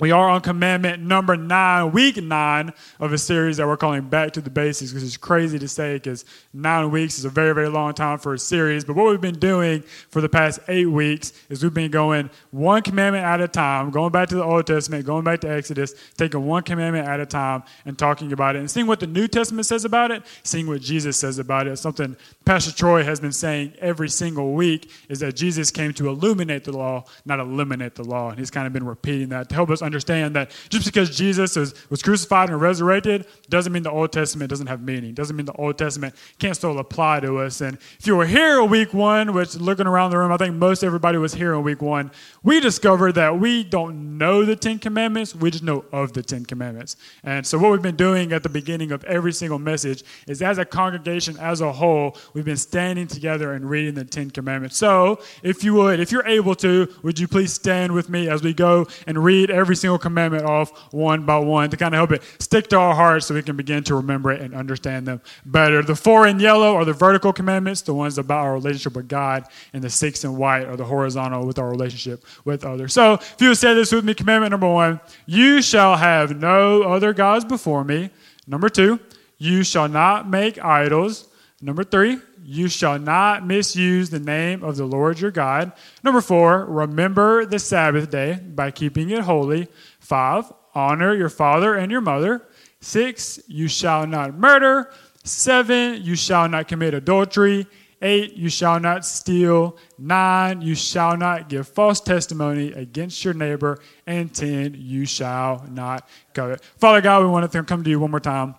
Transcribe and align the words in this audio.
We 0.00 0.10
are 0.10 0.28
on 0.28 0.40
commandment 0.40 1.04
number 1.04 1.36
nine, 1.36 1.92
week 1.92 2.16
nine 2.16 2.72
of 2.98 3.12
a 3.12 3.18
series 3.18 3.58
that 3.58 3.68
we're 3.68 3.76
calling 3.76 4.08
Back 4.08 4.32
to 4.32 4.40
the 4.40 4.50
Basics, 4.50 4.90
because 4.90 5.04
it's 5.04 5.16
crazy 5.16 5.56
to 5.56 5.68
say 5.68 5.94
because 5.94 6.24
nine 6.52 6.90
weeks 6.90 7.16
is 7.16 7.24
a 7.24 7.28
very, 7.28 7.54
very 7.54 7.68
long 7.68 7.94
time 7.94 8.18
for 8.18 8.34
a 8.34 8.38
series. 8.38 8.84
But 8.84 8.96
what 8.96 9.08
we've 9.08 9.20
been 9.20 9.38
doing 9.38 9.82
for 10.10 10.20
the 10.20 10.28
past 10.28 10.58
eight 10.66 10.86
weeks 10.86 11.32
is 11.48 11.62
we've 11.62 11.72
been 11.72 11.92
going 11.92 12.28
one 12.50 12.82
commandment 12.82 13.24
at 13.24 13.40
a 13.40 13.46
time, 13.46 13.92
going 13.92 14.10
back 14.10 14.28
to 14.30 14.34
the 14.34 14.42
Old 14.42 14.66
Testament, 14.66 15.06
going 15.06 15.22
back 15.22 15.40
to 15.42 15.48
Exodus, 15.48 15.94
taking 16.16 16.44
one 16.44 16.64
commandment 16.64 17.06
at 17.06 17.20
a 17.20 17.26
time 17.26 17.62
and 17.84 17.96
talking 17.96 18.32
about 18.32 18.56
it 18.56 18.58
and 18.58 18.68
seeing 18.68 18.88
what 18.88 18.98
the 18.98 19.06
New 19.06 19.28
Testament 19.28 19.64
says 19.64 19.84
about 19.84 20.10
it, 20.10 20.24
seeing 20.42 20.66
what 20.66 20.80
Jesus 20.80 21.16
says 21.16 21.38
about 21.38 21.68
it. 21.68 21.76
Something 21.76 22.16
Pastor 22.44 22.72
Troy 22.72 23.04
has 23.04 23.20
been 23.20 23.30
saying 23.30 23.74
every 23.78 24.08
single 24.08 24.54
week 24.54 24.90
is 25.08 25.20
that 25.20 25.36
Jesus 25.36 25.70
came 25.70 25.92
to 25.94 26.08
illuminate 26.08 26.64
the 26.64 26.72
law, 26.72 27.04
not 27.24 27.38
eliminate 27.38 27.94
the 27.94 28.02
law. 28.02 28.30
And 28.30 28.40
he's 28.40 28.50
kind 28.50 28.66
of 28.66 28.72
been 28.72 28.84
repeating 28.84 29.28
that 29.28 29.48
to 29.50 29.54
help 29.54 29.70
us 29.70 29.83
understand 29.84 30.34
that 30.36 30.50
just 30.68 30.84
because 30.86 31.16
Jesus 31.16 31.56
was, 31.56 31.74
was 31.90 32.02
crucified 32.02 32.50
and 32.50 32.60
resurrected 32.60 33.26
doesn't 33.48 33.72
mean 33.72 33.82
the 33.82 33.90
Old 33.90 34.12
Testament 34.12 34.50
doesn't 34.50 34.66
have 34.66 34.82
meaning. 34.82 35.14
Doesn't 35.14 35.36
mean 35.36 35.46
the 35.46 35.52
Old 35.52 35.78
Testament 35.78 36.14
can't 36.38 36.56
still 36.56 36.78
apply 36.78 37.20
to 37.20 37.38
us. 37.38 37.60
And 37.60 37.78
if 37.98 38.06
you 38.06 38.16
were 38.16 38.26
here 38.26 38.60
in 38.60 38.70
week 38.70 38.94
one, 38.94 39.32
which 39.32 39.54
looking 39.56 39.86
around 39.86 40.10
the 40.10 40.18
room, 40.18 40.32
I 40.32 40.36
think 40.36 40.54
most 40.56 40.82
everybody 40.82 41.18
was 41.18 41.34
here 41.34 41.54
in 41.54 41.62
week 41.62 41.82
one, 41.82 42.10
we 42.42 42.60
discovered 42.60 43.12
that 43.12 43.38
we 43.38 43.62
don't 43.64 44.18
know 44.18 44.44
the 44.44 44.56
Ten 44.56 44.78
Commandments, 44.78 45.34
we 45.34 45.50
just 45.50 45.64
know 45.64 45.84
of 45.92 46.12
the 46.12 46.22
Ten 46.22 46.44
Commandments. 46.44 46.96
And 47.22 47.46
so 47.46 47.58
what 47.58 47.70
we've 47.72 47.82
been 47.82 47.96
doing 47.96 48.32
at 48.32 48.42
the 48.42 48.48
beginning 48.48 48.92
of 48.92 49.04
every 49.04 49.32
single 49.32 49.58
message 49.58 50.02
is 50.26 50.42
as 50.42 50.58
a 50.58 50.64
congregation 50.64 51.36
as 51.38 51.60
a 51.60 51.72
whole, 51.72 52.16
we've 52.32 52.44
been 52.44 52.56
standing 52.56 53.06
together 53.06 53.52
and 53.52 53.68
reading 53.68 53.94
the 53.94 54.04
Ten 54.04 54.30
Commandments. 54.30 54.76
So 54.76 55.20
if 55.42 55.62
you 55.62 55.74
would, 55.74 56.00
if 56.00 56.10
you're 56.10 56.26
able 56.26 56.54
to, 56.56 56.88
would 57.02 57.18
you 57.18 57.28
please 57.28 57.52
stand 57.52 57.92
with 57.92 58.08
me 58.08 58.28
as 58.28 58.42
we 58.42 58.54
go 58.54 58.86
and 59.06 59.22
read 59.22 59.50
every 59.50 59.73
every 59.74 59.80
single 59.80 59.98
commandment 59.98 60.44
off 60.44 60.92
one 60.92 61.26
by 61.26 61.36
one 61.36 61.68
to 61.68 61.76
kind 61.76 61.94
of 61.94 61.98
help 61.98 62.12
it 62.12 62.22
stick 62.38 62.68
to 62.68 62.76
our 62.76 62.94
hearts 62.94 63.26
so 63.26 63.34
we 63.34 63.42
can 63.42 63.56
begin 63.56 63.82
to 63.82 63.96
remember 63.96 64.30
it 64.30 64.40
and 64.40 64.54
understand 64.54 65.04
them 65.04 65.20
better. 65.46 65.82
The 65.82 65.96
four 65.96 66.28
in 66.28 66.38
yellow 66.38 66.76
are 66.76 66.84
the 66.84 66.92
vertical 66.92 67.32
commandments, 67.32 67.82
the 67.82 67.92
ones 67.92 68.16
about 68.16 68.44
our 68.44 68.54
relationship 68.54 68.94
with 68.94 69.08
God, 69.08 69.46
and 69.72 69.82
the 69.82 69.90
six 69.90 70.22
in 70.22 70.36
white 70.36 70.66
are 70.66 70.76
the 70.76 70.84
horizontal 70.84 71.44
with 71.44 71.58
our 71.58 71.68
relationship 71.68 72.24
with 72.44 72.64
others. 72.64 72.92
So 72.92 73.14
if 73.14 73.36
you 73.40 73.48
would 73.48 73.58
say 73.58 73.74
this 73.74 73.90
with 73.90 74.04
me, 74.04 74.14
commandment 74.14 74.52
number 74.52 74.72
one, 74.72 75.00
you 75.26 75.60
shall 75.60 75.96
have 75.96 76.38
no 76.38 76.84
other 76.84 77.12
gods 77.12 77.44
before 77.44 77.82
me. 77.82 78.10
Number 78.46 78.68
two, 78.68 79.00
you 79.38 79.64
shall 79.64 79.88
not 79.88 80.30
make 80.30 80.62
idols. 80.64 81.26
Number 81.64 81.82
three, 81.82 82.18
you 82.44 82.68
shall 82.68 82.98
not 82.98 83.46
misuse 83.46 84.10
the 84.10 84.20
name 84.20 84.62
of 84.62 84.76
the 84.76 84.84
Lord 84.84 85.18
your 85.18 85.30
God. 85.30 85.72
Number 86.02 86.20
four, 86.20 86.66
remember 86.66 87.46
the 87.46 87.58
Sabbath 87.58 88.10
day 88.10 88.34
by 88.34 88.70
keeping 88.70 89.08
it 89.08 89.20
holy. 89.20 89.68
Five, 89.98 90.52
honor 90.74 91.14
your 91.14 91.30
father 91.30 91.74
and 91.74 91.90
your 91.90 92.02
mother. 92.02 92.46
Six, 92.82 93.40
you 93.46 93.68
shall 93.68 94.06
not 94.06 94.34
murder. 94.34 94.92
Seven, 95.22 96.02
you 96.02 96.16
shall 96.16 96.50
not 96.50 96.68
commit 96.68 96.92
adultery. 96.92 97.66
Eight, 98.02 98.34
you 98.34 98.50
shall 98.50 98.78
not 98.78 99.06
steal. 99.06 99.78
Nine, 99.96 100.60
you 100.60 100.74
shall 100.74 101.16
not 101.16 101.48
give 101.48 101.66
false 101.66 101.98
testimony 101.98 102.72
against 102.72 103.24
your 103.24 103.32
neighbor. 103.32 103.78
And 104.06 104.34
ten, 104.34 104.76
you 104.78 105.06
shall 105.06 105.64
not 105.70 106.06
covet. 106.34 106.62
Father 106.76 107.00
God, 107.00 107.22
we 107.22 107.30
want 107.30 107.50
to 107.50 107.62
come 107.62 107.82
to 107.82 107.88
you 107.88 108.00
one 108.00 108.10
more 108.10 108.20
time 108.20 108.54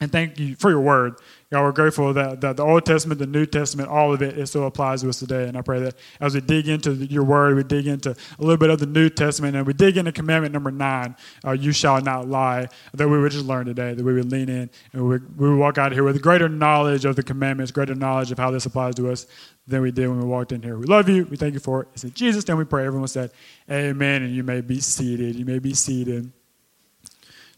and 0.00 0.10
thank 0.10 0.38
you 0.38 0.56
for 0.56 0.70
your 0.70 0.80
word. 0.80 1.16
God, 1.52 1.62
we're 1.62 1.72
grateful 1.72 2.12
that, 2.14 2.40
that 2.42 2.56
the 2.56 2.62
Old 2.62 2.86
Testament, 2.86 3.18
the 3.18 3.26
New 3.26 3.44
Testament, 3.44 3.88
all 3.88 4.12
of 4.14 4.22
it, 4.22 4.38
it 4.38 4.46
still 4.46 4.68
applies 4.68 5.02
to 5.02 5.08
us 5.08 5.18
today. 5.18 5.48
And 5.48 5.58
I 5.58 5.62
pray 5.62 5.80
that 5.80 5.96
as 6.20 6.32
we 6.32 6.40
dig 6.40 6.68
into 6.68 6.92
your 6.92 7.24
word, 7.24 7.56
we 7.56 7.64
dig 7.64 7.88
into 7.88 8.10
a 8.10 8.40
little 8.40 8.56
bit 8.56 8.70
of 8.70 8.78
the 8.78 8.86
New 8.86 9.10
Testament, 9.10 9.56
and 9.56 9.66
we 9.66 9.72
dig 9.72 9.96
into 9.96 10.12
commandment 10.12 10.54
number 10.54 10.70
nine, 10.70 11.16
uh, 11.44 11.50
you 11.50 11.72
shall 11.72 12.00
not 12.02 12.28
lie, 12.28 12.68
that 12.94 13.08
we 13.08 13.18
would 13.18 13.32
just 13.32 13.46
learn 13.46 13.66
today, 13.66 13.94
that 13.94 14.04
we 14.04 14.14
would 14.14 14.30
lean 14.30 14.48
in, 14.48 14.70
and 14.92 15.08
we, 15.08 15.18
we 15.36 15.50
would 15.50 15.58
walk 15.58 15.76
out 15.76 15.90
of 15.90 15.96
here 15.96 16.04
with 16.04 16.22
greater 16.22 16.48
knowledge 16.48 17.04
of 17.04 17.16
the 17.16 17.22
commandments, 17.24 17.72
greater 17.72 17.96
knowledge 17.96 18.30
of 18.30 18.38
how 18.38 18.52
this 18.52 18.64
applies 18.64 18.94
to 18.94 19.10
us 19.10 19.26
than 19.66 19.82
we 19.82 19.90
did 19.90 20.06
when 20.06 20.20
we 20.20 20.26
walked 20.26 20.52
in 20.52 20.62
here. 20.62 20.78
We 20.78 20.86
love 20.86 21.08
you. 21.08 21.24
We 21.24 21.36
thank 21.36 21.54
you 21.54 21.60
for 21.60 21.82
it. 21.82 21.88
It's 21.94 22.04
in 22.04 22.14
Jesus' 22.14 22.46
name 22.46 22.58
we 22.58 22.64
pray. 22.64 22.86
Everyone 22.86 23.08
said, 23.08 23.32
Amen. 23.68 24.22
And 24.22 24.32
you 24.32 24.44
may 24.44 24.60
be 24.60 24.78
seated. 24.78 25.34
You 25.34 25.44
may 25.44 25.58
be 25.58 25.74
seated. 25.74 26.30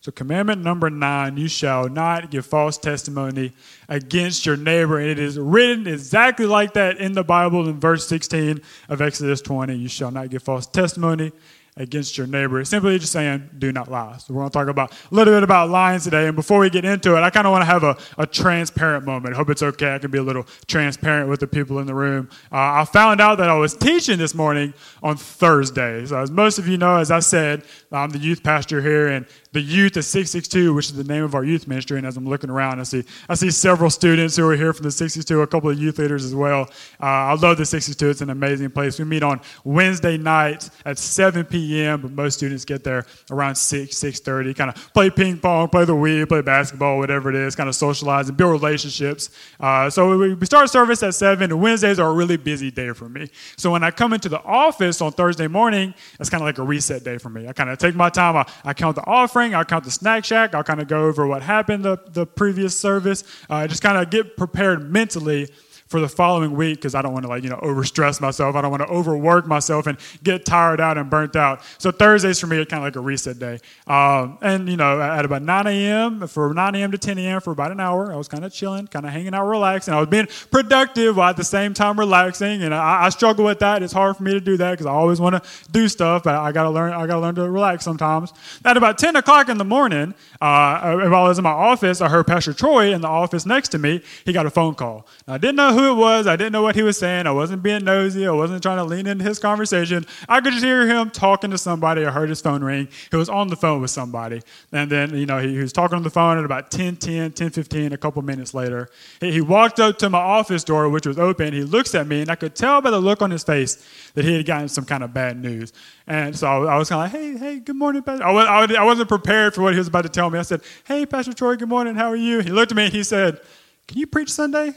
So, 0.02 0.10
commandment 0.10 0.62
number 0.62 0.90
nine 0.90 1.36
you 1.36 1.46
shall 1.46 1.88
not 1.88 2.32
give 2.32 2.44
false 2.44 2.76
testimony 2.76 3.52
against 3.88 4.44
your 4.44 4.56
neighbor. 4.56 4.98
And 4.98 5.08
it 5.08 5.20
is 5.20 5.38
written 5.38 5.86
exactly 5.86 6.44
like 6.44 6.74
that 6.74 6.98
in 6.98 7.12
the 7.12 7.22
Bible 7.22 7.68
in 7.68 7.78
verse 7.78 8.08
16 8.08 8.60
of 8.88 9.00
Exodus 9.00 9.40
20. 9.40 9.76
You 9.76 9.86
shall 9.86 10.10
not 10.10 10.30
give 10.30 10.42
false 10.42 10.66
testimony 10.66 11.30
against 11.78 12.18
your 12.18 12.26
neighbor. 12.26 12.60
It's 12.60 12.68
simply 12.68 12.98
just 12.98 13.12
saying, 13.12 13.48
do 13.58 13.72
not 13.72 13.90
lie. 13.90 14.18
So 14.18 14.34
we're 14.34 14.42
going 14.42 14.50
to 14.50 14.52
talk 14.52 14.68
about 14.68 14.92
a 14.92 15.14
little 15.14 15.32
bit 15.32 15.42
about 15.42 15.70
lying 15.70 16.00
today. 16.00 16.26
And 16.26 16.36
before 16.36 16.58
we 16.58 16.68
get 16.68 16.84
into 16.84 17.16
it, 17.16 17.20
I 17.20 17.30
kind 17.30 17.46
of 17.46 17.50
want 17.50 17.62
to 17.62 17.66
have 17.66 17.82
a, 17.82 17.96
a 18.18 18.26
transparent 18.26 19.06
moment. 19.06 19.34
I 19.34 19.38
hope 19.38 19.48
it's 19.48 19.62
okay. 19.62 19.94
I 19.94 19.98
can 19.98 20.10
be 20.10 20.18
a 20.18 20.22
little 20.22 20.46
transparent 20.66 21.30
with 21.30 21.40
the 21.40 21.46
people 21.46 21.78
in 21.78 21.86
the 21.86 21.94
room. 21.94 22.28
Uh, 22.52 22.82
I 22.82 22.84
found 22.84 23.22
out 23.22 23.38
that 23.38 23.48
I 23.48 23.54
was 23.54 23.74
teaching 23.74 24.18
this 24.18 24.34
morning 24.34 24.74
on 25.02 25.16
Thursday. 25.16 26.04
So 26.04 26.18
as 26.18 26.30
most 26.30 26.58
of 26.58 26.68
you 26.68 26.76
know, 26.76 26.96
as 26.96 27.10
I 27.10 27.20
said, 27.20 27.64
I'm 27.90 28.10
the 28.10 28.18
youth 28.18 28.42
pastor 28.42 28.82
here, 28.82 29.08
and 29.08 29.26
the 29.52 29.60
youth 29.60 29.96
at 29.96 30.04
662, 30.04 30.74
which 30.74 30.86
is 30.86 30.94
the 30.94 31.04
name 31.04 31.24
of 31.24 31.34
our 31.34 31.44
youth 31.44 31.66
ministry. 31.66 31.98
And 31.98 32.06
as 32.06 32.16
I'm 32.16 32.26
looking 32.26 32.50
around, 32.50 32.80
I 32.80 32.84
see 32.84 33.04
I 33.28 33.34
see 33.34 33.50
several 33.50 33.90
students 33.90 34.36
who 34.36 34.48
are 34.48 34.56
here 34.56 34.72
from 34.72 34.84
the 34.84 34.90
662, 34.90 35.42
a 35.42 35.46
couple 35.46 35.70
of 35.70 35.78
youth 35.78 35.98
leaders 35.98 36.24
as 36.24 36.34
well. 36.34 36.70
Uh, 37.00 37.06
I 37.06 37.32
love 37.32 37.58
the 37.58 37.66
662. 37.66 38.10
It's 38.10 38.20
an 38.20 38.30
amazing 38.30 38.70
place. 38.70 38.98
We 38.98 39.04
meet 39.04 39.22
on 39.22 39.40
Wednesday 39.64 40.16
nights 40.16 40.70
at 40.84 40.98
7 40.98 41.44
p.m., 41.44 41.61
but 41.96 42.12
most 42.12 42.38
students 42.38 42.64
get 42.64 42.84
there 42.84 43.06
around 43.30 43.54
6, 43.56 43.94
6.30, 43.94 44.56
kind 44.56 44.70
of 44.70 44.92
play 44.94 45.10
ping 45.10 45.38
pong, 45.38 45.68
play 45.68 45.84
the 45.84 45.94
Wii, 45.94 46.28
play 46.28 46.40
basketball, 46.40 46.98
whatever 46.98 47.28
it 47.28 47.36
is, 47.36 47.54
kind 47.54 47.68
of 47.68 47.74
socialize 47.74 48.28
and 48.28 48.36
build 48.36 48.52
relationships. 48.52 49.30
Uh, 49.60 49.90
so 49.90 50.16
we, 50.16 50.34
we 50.34 50.46
start 50.46 50.70
service 50.70 51.02
at 51.02 51.14
7, 51.14 51.50
and 51.50 51.60
Wednesdays 51.60 51.98
are 51.98 52.10
a 52.10 52.14
really 52.14 52.36
busy 52.36 52.70
day 52.70 52.92
for 52.92 53.08
me. 53.08 53.30
So 53.56 53.70
when 53.70 53.84
I 53.84 53.90
come 53.90 54.12
into 54.12 54.28
the 54.28 54.42
office 54.42 55.00
on 55.00 55.12
Thursday 55.12 55.48
morning, 55.48 55.94
it's 56.18 56.30
kind 56.30 56.42
of 56.42 56.46
like 56.46 56.58
a 56.58 56.62
reset 56.62 57.04
day 57.04 57.18
for 57.18 57.28
me. 57.28 57.48
I 57.48 57.52
kind 57.52 57.70
of 57.70 57.78
take 57.78 57.94
my 57.94 58.08
time, 58.08 58.36
I, 58.36 58.46
I 58.64 58.74
count 58.74 58.96
the 58.96 59.04
offering. 59.06 59.54
I'll 59.54 59.64
count 59.64 59.84
the 59.84 59.90
snack 59.90 60.24
shack. 60.24 60.54
I'll 60.54 60.64
kind 60.64 60.80
of 60.80 60.88
go 60.88 61.06
over 61.06 61.26
what 61.26 61.42
happened 61.42 61.84
the, 61.84 61.98
the 62.08 62.26
previous 62.26 62.78
service. 62.78 63.24
Uh, 63.48 63.66
just 63.66 63.82
kind 63.82 63.98
of 63.98 64.10
get 64.10 64.36
prepared 64.36 64.90
mentally 64.90 65.48
for 65.92 66.00
the 66.00 66.08
following 66.08 66.56
week 66.56 66.78
because 66.78 66.97
I 66.97 67.03
don't 67.03 67.12
want 67.12 67.25
to 67.25 67.28
like 67.28 67.44
you 67.44 67.50
know 67.50 67.58
overstress 67.58 68.20
myself. 68.20 68.56
I 68.56 68.62
don't 68.62 68.70
want 68.70 68.82
to 68.82 68.88
overwork 68.88 69.47
myself 69.47 69.86
and 69.86 69.97
get 70.25 70.44
tired 70.44 70.80
out 70.80 70.98
and 70.98 71.08
burnt 71.08 71.36
out. 71.36 71.60
So 71.78 71.92
Thursdays 71.92 72.41
for 72.41 72.48
me 72.48 72.56
are 72.56 72.64
kind 72.64 72.82
of 72.82 72.86
like 72.86 72.97
a 72.97 73.00
reset 73.00 73.38
day. 73.38 73.60
Um, 73.86 74.38
and 74.42 74.69
you 74.69 74.76
know 74.76 75.00
at 75.00 75.25
about 75.25 75.42
9 75.42 75.66
a.m. 75.66 76.26
for 76.26 76.52
9 76.52 76.75
a.m. 76.75 76.91
to 76.91 76.98
10 76.98 77.19
a.m. 77.19 77.41
for 77.41 77.52
about 77.52 77.70
an 77.70 77.78
hour, 77.78 78.12
I 78.12 78.16
was 78.16 78.26
kind 78.26 78.44
of 78.44 78.52
chilling, 78.52 78.88
kind 78.88 79.06
of 79.06 79.12
hanging 79.12 79.34
out, 79.34 79.47
relaxing. 79.47 79.94
I 79.94 80.00
was 80.00 80.08
being 80.08 80.26
productive 80.50 81.16
while 81.16 81.31
at 81.31 81.36
the 81.36 81.44
same 81.44 81.75
time 81.75 82.00
relaxing, 82.00 82.62
and 82.62 82.75
I, 82.75 83.04
I 83.04 83.08
struggle 83.10 83.44
with 83.44 83.60
that. 83.60 83.82
It's 83.82 83.92
hard 83.92 84.16
for 84.16 84.22
me 84.22 84.32
to 84.32 84.41
do 84.41 84.56
that 84.56 84.72
because 84.72 84.86
I 84.86 84.92
always 84.92 85.20
want 85.20 85.42
to 85.42 85.70
do 85.70 85.88
stuff, 85.88 86.25
but 86.25 86.34
I 86.34 86.52
gotta 86.52 86.70
learn. 86.70 86.92
I 86.92 87.06
gotta 87.06 87.20
learn 87.20 87.34
to 87.36 87.48
relax 87.48 87.84
sometimes. 87.84 88.32
At 88.64 88.76
about 88.76 88.97
10 88.98 89.16
o'clock 89.16 89.48
in 89.48 89.58
the 89.58 89.64
morning, 89.64 90.14
uh, 90.41 90.97
while 91.08 91.25
I 91.25 91.28
was 91.28 91.38
in 91.38 91.44
my 91.44 91.50
office, 91.50 92.00
I 92.00 92.08
heard 92.08 92.26
Pastor 92.26 92.54
Troy 92.54 92.94
in 92.94 93.02
the 93.02 93.08
office 93.08 93.44
next 93.44 93.69
to 93.70 93.78
me. 93.78 94.02
He 94.25 94.32
got 94.32 94.47
a 94.47 94.50
phone 94.50 94.75
call. 94.75 95.06
Now, 95.26 95.34
I 95.34 95.38
didn't 95.38 95.56
know 95.56 95.72
who 95.72 95.81
who 95.82 95.93
it 95.93 95.97
was. 95.97 96.26
I 96.26 96.37
didn't 96.37 96.53
know 96.53 96.62
what 96.62 96.75
he 96.75 96.82
was 96.82 96.97
saying. 96.97 97.26
I 97.26 97.32
wasn't 97.32 97.62
being 97.62 97.84
nosy. 97.84 98.26
I 98.26 98.31
wasn't 98.31 98.62
trying 98.62 98.78
to 98.78 98.84
lean 98.84 99.06
into 99.06 99.25
his 99.25 99.38
conversation. 99.38 100.06
I 100.28 100.41
could 100.41 100.53
just 100.53 100.65
hear 100.65 100.87
him 100.87 101.10
talking 101.10 101.50
to 101.50 101.59
somebody. 101.59 102.04
I 102.04 102.10
heard 102.10 102.28
his 102.28 102.41
phone 102.41 102.62
ring. 102.62 102.88
He 103.10 103.16
was 103.16 103.28
on 103.28 103.48
the 103.48 103.56
phone 103.56 103.81
with 103.81 103.91
somebody. 103.91 104.43
And 104.72 104.91
then, 104.91 105.15
you 105.16 105.26
know, 105.26 105.38
he, 105.38 105.54
he 105.54 105.59
was 105.59 105.72
talking 105.72 105.97
on 105.97 106.03
the 106.03 106.10
phone 106.10 106.38
at 106.38 106.44
about 106.44 106.70
10, 106.70 106.97
10, 106.97 107.32
10, 107.32 107.50
15, 107.50 107.93
a 107.93 107.97
couple 107.97 108.22
minutes 108.22 108.54
later. 108.54 108.88
He, 109.20 109.32
he 109.32 109.41
walked 109.41 109.81
up 109.81 109.98
to 109.98 110.10
my 110.10 110.19
office 110.19 110.65
door, 110.65 110.88
which 110.88 111.06
was 111.06 111.19
open. 111.19 111.53
He 111.53 111.65
looks 111.65 111.94
at 111.94 112.06
me, 112.06 112.22
and 112.22 112.31
I 112.31 112.34
could 112.34 112.54
tell 112.54 112.81
by 112.81 112.91
the 112.91 113.00
look 113.00 113.22
on 113.22 113.31
his 113.31 113.43
face 113.43 113.84
that 114.14 114.25
he 114.25 114.37
had 114.37 114.47
gotten 114.47 114.69
some 114.69 114.84
kind 114.84 115.03
of 115.03 115.12
bad 115.12 115.41
news. 115.41 115.72
And 116.06 116.37
so 116.37 116.66
I 116.66 116.76
was 116.76 116.88
kind 116.88 117.06
of 117.06 117.12
like, 117.12 117.22
hey, 117.22 117.38
hey, 117.38 117.60
good 117.60 117.76
morning, 117.76 118.03
Pastor. 118.03 118.25
I, 118.25 118.32
was, 118.32 118.76
I 118.76 118.84
wasn't 118.84 119.08
prepared 119.08 119.55
for 119.55 119.62
what 119.62 119.73
he 119.73 119.78
was 119.78 119.88
about 119.88 120.02
to 120.02 120.08
tell 120.08 120.31
me. 120.31 120.38
I 120.38 120.43
said, 120.43 120.62
hey, 120.85 121.06
Pastor 121.06 121.32
Troy, 121.32 121.56
good 121.56 121.69
morning. 121.69 121.94
How 121.94 122.08
are 122.08 122.17
you? 122.17 122.40
He 122.40 122.50
looked 122.50 122.73
at 122.73 122.76
me 122.76 122.85
and 122.85 122.93
he 122.93 123.02
said, 123.02 123.40
can 123.87 123.99
you 123.99 124.06
preach 124.06 124.31
Sunday? 124.31 124.75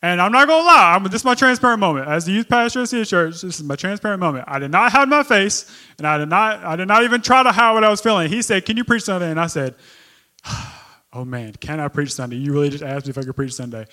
And 0.00 0.20
I'm 0.20 0.30
not 0.30 0.46
gonna 0.46 0.64
lie, 0.64 0.94
I'm, 0.94 1.02
this 1.04 1.22
is 1.22 1.24
my 1.24 1.34
transparent 1.34 1.80
moment. 1.80 2.06
As 2.06 2.24
the 2.24 2.32
youth 2.32 2.48
pastor 2.48 2.82
of 2.82 2.90
the 2.90 3.04
church, 3.04 3.40
this 3.40 3.58
is 3.58 3.64
my 3.64 3.74
transparent 3.74 4.20
moment. 4.20 4.44
I 4.46 4.60
did 4.60 4.70
not 4.70 4.92
hide 4.92 5.08
my 5.08 5.24
face, 5.24 5.68
and 5.98 6.06
I 6.06 6.18
did 6.18 6.28
not, 6.28 6.64
I 6.64 6.76
did 6.76 6.86
not 6.86 7.02
even 7.02 7.20
try 7.20 7.42
to 7.42 7.50
hide 7.50 7.72
what 7.72 7.82
I 7.82 7.88
was 7.88 8.00
feeling. 8.00 8.28
He 8.28 8.40
said, 8.42 8.64
"Can 8.64 8.76
you 8.76 8.84
preach 8.84 9.02
Sunday?" 9.02 9.30
And 9.30 9.40
I 9.40 9.48
said, 9.48 9.74
"Oh 11.12 11.24
man, 11.24 11.54
can 11.54 11.80
I 11.80 11.88
preach 11.88 12.12
Sunday? 12.12 12.36
You 12.36 12.52
really 12.52 12.68
just 12.70 12.84
asked 12.84 13.06
me 13.06 13.10
if 13.10 13.18
I 13.18 13.22
could 13.22 13.34
preach 13.34 13.54
Sunday." 13.54 13.86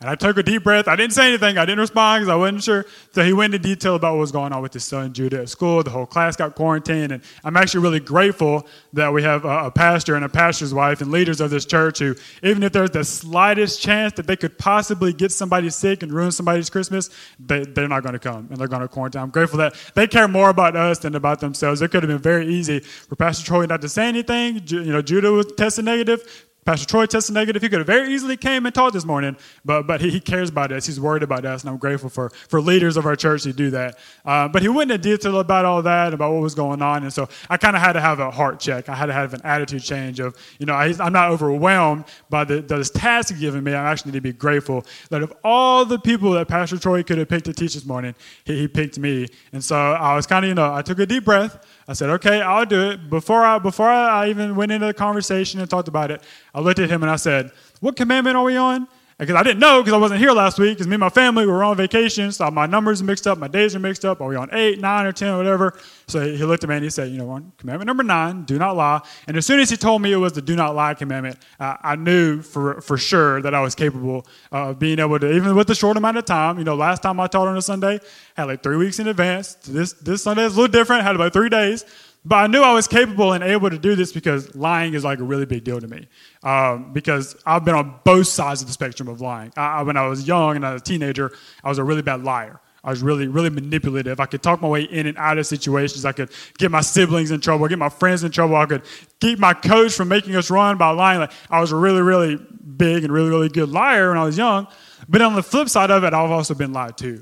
And 0.00 0.08
I 0.08 0.14
took 0.14 0.38
a 0.38 0.44
deep 0.44 0.62
breath. 0.62 0.86
I 0.86 0.94
didn't 0.94 1.12
say 1.12 1.26
anything. 1.26 1.58
I 1.58 1.64
didn't 1.64 1.80
respond 1.80 2.20
because 2.20 2.32
I 2.32 2.36
wasn't 2.36 2.62
sure. 2.62 2.86
So 3.10 3.24
he 3.24 3.32
went 3.32 3.52
into 3.52 3.68
detail 3.68 3.96
about 3.96 4.12
what 4.12 4.20
was 4.20 4.30
going 4.30 4.52
on 4.52 4.62
with 4.62 4.72
his 4.72 4.84
son 4.84 5.12
Judah 5.12 5.40
at 5.40 5.48
school. 5.48 5.82
The 5.82 5.90
whole 5.90 6.06
class 6.06 6.36
got 6.36 6.54
quarantined. 6.54 7.10
And 7.10 7.22
I'm 7.42 7.56
actually 7.56 7.80
really 7.80 7.98
grateful 7.98 8.68
that 8.92 9.12
we 9.12 9.24
have 9.24 9.44
a, 9.44 9.72
pastor 9.72 10.14
and 10.14 10.24
a 10.24 10.28
pastor's 10.28 10.72
wife 10.72 11.00
and 11.00 11.10
leaders 11.10 11.40
of 11.40 11.50
this 11.50 11.66
church 11.66 11.98
who, 11.98 12.14
even 12.44 12.62
if 12.62 12.72
there's 12.72 12.90
the 12.90 13.02
slightest 13.02 13.80
chance 13.82 14.12
that 14.14 14.28
they 14.28 14.36
could 14.36 14.56
possibly 14.56 15.12
get 15.12 15.32
somebody 15.32 15.68
sick 15.68 16.04
and 16.04 16.12
ruin 16.12 16.30
somebody's 16.30 16.70
Christmas, 16.70 17.10
they, 17.40 17.64
they're 17.64 17.88
not 17.88 18.04
going 18.04 18.12
to 18.12 18.20
come 18.20 18.46
and 18.50 18.56
they're 18.56 18.68
going 18.68 18.82
to 18.82 18.88
quarantine. 18.88 19.20
I'm 19.20 19.30
grateful 19.30 19.58
that 19.58 19.74
they 19.94 20.06
care 20.06 20.28
more 20.28 20.50
about 20.50 20.76
us 20.76 21.00
than 21.00 21.16
about 21.16 21.40
themselves. 21.40 21.82
It 21.82 21.90
could 21.90 22.04
have 22.04 22.08
been 22.08 22.18
very 22.18 22.46
easy 22.46 22.80
for 22.80 23.16
Pastor 23.16 23.44
Troy 23.44 23.66
not 23.66 23.80
to 23.80 23.88
say 23.88 24.06
anything. 24.06 24.62
You 24.66 24.92
know, 24.92 25.02
Judah 25.02 25.32
was 25.32 25.46
tested 25.56 25.86
negative. 25.86 26.46
Pastor 26.68 26.86
Troy 26.86 27.06
tested 27.06 27.34
negative. 27.34 27.62
He 27.62 27.70
could 27.70 27.78
have 27.78 27.86
very 27.86 28.12
easily 28.12 28.36
came 28.36 28.66
and 28.66 28.74
taught 28.74 28.92
this 28.92 29.06
morning, 29.06 29.38
but, 29.64 29.86
but 29.86 30.02
he, 30.02 30.20
cares 30.20 30.50
about 30.50 30.70
us. 30.70 30.84
He's 30.84 31.00
worried 31.00 31.22
about 31.22 31.46
us, 31.46 31.62
and 31.62 31.70
I'm 31.70 31.78
grateful 31.78 32.10
for, 32.10 32.28
for 32.28 32.60
leaders 32.60 32.98
of 32.98 33.06
our 33.06 33.16
church 33.16 33.44
who 33.44 33.54
do 33.54 33.70
that. 33.70 33.98
Uh, 34.22 34.48
but 34.48 34.60
he 34.60 34.68
went 34.68 34.90
into 34.90 35.02
detail 35.02 35.38
about 35.38 35.64
all 35.64 35.80
that, 35.80 36.12
about 36.12 36.30
what 36.30 36.42
was 36.42 36.54
going 36.54 36.82
on, 36.82 37.04
and 37.04 37.10
so 37.10 37.26
I 37.48 37.56
kind 37.56 37.74
of 37.74 37.80
had 37.80 37.94
to 37.94 38.02
have 38.02 38.20
a 38.20 38.30
heart 38.30 38.60
check. 38.60 38.90
I 38.90 38.94
had 38.94 39.06
to 39.06 39.14
have 39.14 39.32
an 39.32 39.40
attitude 39.44 39.82
change 39.82 40.20
of, 40.20 40.36
you 40.58 40.66
know, 40.66 40.74
I, 40.74 40.88
am 40.88 41.14
not 41.14 41.30
overwhelmed 41.30 42.04
by 42.28 42.44
the, 42.44 42.60
this 42.60 42.90
task 42.90 43.38
given 43.38 43.64
me. 43.64 43.72
I 43.72 43.90
actually 43.90 44.12
need 44.12 44.18
to 44.18 44.20
be 44.20 44.34
grateful 44.34 44.84
that 45.08 45.22
of 45.22 45.32
all 45.42 45.86
the 45.86 45.98
people 45.98 46.32
that 46.32 46.48
Pastor 46.48 46.76
Troy 46.76 47.02
could 47.02 47.16
have 47.16 47.30
picked 47.30 47.46
to 47.46 47.54
teach 47.54 47.72
this 47.72 47.86
morning, 47.86 48.14
he, 48.44 48.58
he 48.58 48.68
picked 48.68 48.98
me. 48.98 49.26
And 49.54 49.64
so 49.64 49.74
I 49.74 50.14
was 50.14 50.26
kind 50.26 50.44
of, 50.44 50.50
you 50.50 50.54
know, 50.54 50.74
I 50.74 50.82
took 50.82 50.98
a 50.98 51.06
deep 51.06 51.24
breath. 51.24 51.64
I 51.90 51.94
said, 51.94 52.10
okay, 52.10 52.42
I'll 52.42 52.66
do 52.66 52.90
it. 52.90 53.08
Before 53.08 53.42
I, 53.42 53.58
before 53.58 53.88
I 53.88 54.28
even 54.28 54.54
went 54.54 54.70
into 54.70 54.86
the 54.86 54.92
conversation 54.92 55.58
and 55.58 55.70
talked 55.70 55.88
about 55.88 56.10
it, 56.10 56.22
looked 56.60 56.78
at 56.78 56.90
him 56.90 57.02
and 57.02 57.10
I 57.10 57.16
said, 57.16 57.52
what 57.80 57.96
commandment 57.96 58.36
are 58.36 58.44
we 58.44 58.56
on? 58.56 58.88
Because 59.18 59.34
I 59.34 59.42
didn't 59.42 59.58
know 59.58 59.82
because 59.82 59.94
I 59.94 59.96
wasn't 59.96 60.20
here 60.20 60.30
last 60.30 60.60
week 60.60 60.76
because 60.76 60.86
me 60.86 60.94
and 60.94 61.00
my 61.00 61.08
family 61.08 61.44
were 61.44 61.64
on 61.64 61.76
vacation. 61.76 62.30
So 62.30 62.48
my 62.52 62.66
numbers 62.66 63.00
are 63.00 63.04
mixed 63.04 63.26
up, 63.26 63.36
my 63.36 63.48
days 63.48 63.74
are 63.74 63.80
mixed 63.80 64.04
up. 64.04 64.20
Are 64.20 64.28
we 64.28 64.36
on 64.36 64.48
eight, 64.52 64.78
nine, 64.78 65.06
or 65.06 65.12
10, 65.12 65.30
or 65.30 65.38
whatever? 65.38 65.76
So 66.06 66.20
he 66.20 66.44
looked 66.44 66.62
at 66.62 66.70
me 66.70 66.76
and 66.76 66.84
he 66.84 66.90
said, 66.90 67.10
You 67.10 67.18
know, 67.18 67.30
on 67.30 67.52
commandment 67.58 67.88
number 67.88 68.04
nine, 68.04 68.44
do 68.44 68.60
not 68.60 68.76
lie. 68.76 69.00
And 69.26 69.36
as 69.36 69.44
soon 69.44 69.58
as 69.58 69.70
he 69.70 69.76
told 69.76 70.02
me 70.02 70.12
it 70.12 70.18
was 70.18 70.34
the 70.34 70.42
do 70.42 70.54
not 70.54 70.76
lie 70.76 70.94
commandment, 70.94 71.36
uh, 71.58 71.76
I 71.82 71.96
knew 71.96 72.42
for, 72.42 72.80
for 72.80 72.96
sure 72.96 73.42
that 73.42 73.54
I 73.54 73.60
was 73.60 73.74
capable 73.74 74.24
of 74.52 74.78
being 74.78 75.00
able 75.00 75.18
to, 75.18 75.32
even 75.32 75.56
with 75.56 75.66
the 75.66 75.74
short 75.74 75.96
amount 75.96 76.16
of 76.16 76.24
time, 76.24 76.56
you 76.58 76.64
know, 76.64 76.76
last 76.76 77.02
time 77.02 77.18
I 77.18 77.26
taught 77.26 77.48
on 77.48 77.56
a 77.56 77.62
Sunday, 77.62 77.98
had 78.36 78.44
like 78.44 78.62
three 78.62 78.76
weeks 78.76 79.00
in 79.00 79.08
advance. 79.08 79.54
This, 79.54 79.94
this 79.94 80.22
Sunday 80.22 80.44
is 80.44 80.54
a 80.54 80.60
little 80.60 80.70
different, 80.70 81.02
had 81.02 81.16
about 81.16 81.32
three 81.32 81.48
days. 81.48 81.84
But 82.24 82.36
I 82.36 82.46
knew 82.46 82.60
I 82.60 82.72
was 82.72 82.86
capable 82.88 83.32
and 83.32 83.42
able 83.42 83.70
to 83.70 83.78
do 83.78 83.94
this 83.94 84.12
because 84.12 84.54
lying 84.54 84.94
is 84.94 85.04
like 85.04 85.18
a 85.18 85.24
really 85.24 85.46
big 85.46 85.64
deal 85.64 85.80
to 85.80 85.86
me. 85.86 86.08
Um, 86.42 86.92
because 86.92 87.36
I've 87.46 87.64
been 87.64 87.74
on 87.74 88.00
both 88.04 88.26
sides 88.26 88.60
of 88.60 88.66
the 88.66 88.72
spectrum 88.72 89.08
of 89.08 89.20
lying. 89.20 89.52
I, 89.56 89.82
when 89.82 89.96
I 89.96 90.06
was 90.08 90.26
young 90.26 90.56
and 90.56 90.66
I 90.66 90.72
was 90.72 90.82
a 90.82 90.84
teenager, 90.84 91.32
I 91.64 91.68
was 91.68 91.78
a 91.78 91.84
really 91.84 92.02
bad 92.02 92.24
liar. 92.24 92.60
I 92.84 92.90
was 92.90 93.02
really, 93.02 93.26
really 93.26 93.50
manipulative. 93.50 94.20
I 94.20 94.26
could 94.26 94.42
talk 94.42 94.62
my 94.62 94.68
way 94.68 94.82
in 94.82 95.06
and 95.06 95.18
out 95.18 95.38
of 95.38 95.46
situations. 95.46 96.04
I 96.04 96.12
could 96.12 96.30
get 96.58 96.70
my 96.70 96.80
siblings 96.80 97.30
in 97.30 97.40
trouble, 97.40 97.66
get 97.66 97.78
my 97.78 97.88
friends 97.88 98.24
in 98.24 98.30
trouble. 98.30 98.56
I 98.56 98.66
could 98.66 98.82
keep 99.20 99.38
my 99.38 99.52
coach 99.52 99.92
from 99.92 100.08
making 100.08 100.36
us 100.36 100.50
run 100.50 100.76
by 100.78 100.90
lying. 100.90 101.20
Like 101.20 101.32
I 101.50 101.60
was 101.60 101.72
a 101.72 101.76
really, 101.76 102.02
really 102.02 102.36
big 102.36 103.04
and 103.04 103.12
really, 103.12 103.30
really 103.30 103.48
good 103.48 103.68
liar 103.68 104.10
when 104.10 104.18
I 104.18 104.24
was 104.24 104.38
young. 104.38 104.68
But 105.08 105.22
on 105.22 105.34
the 105.34 105.42
flip 105.42 105.68
side 105.68 105.90
of 105.90 106.04
it, 106.04 106.14
I've 106.14 106.30
also 106.30 106.54
been 106.54 106.72
lied 106.72 106.96
to 106.98 107.20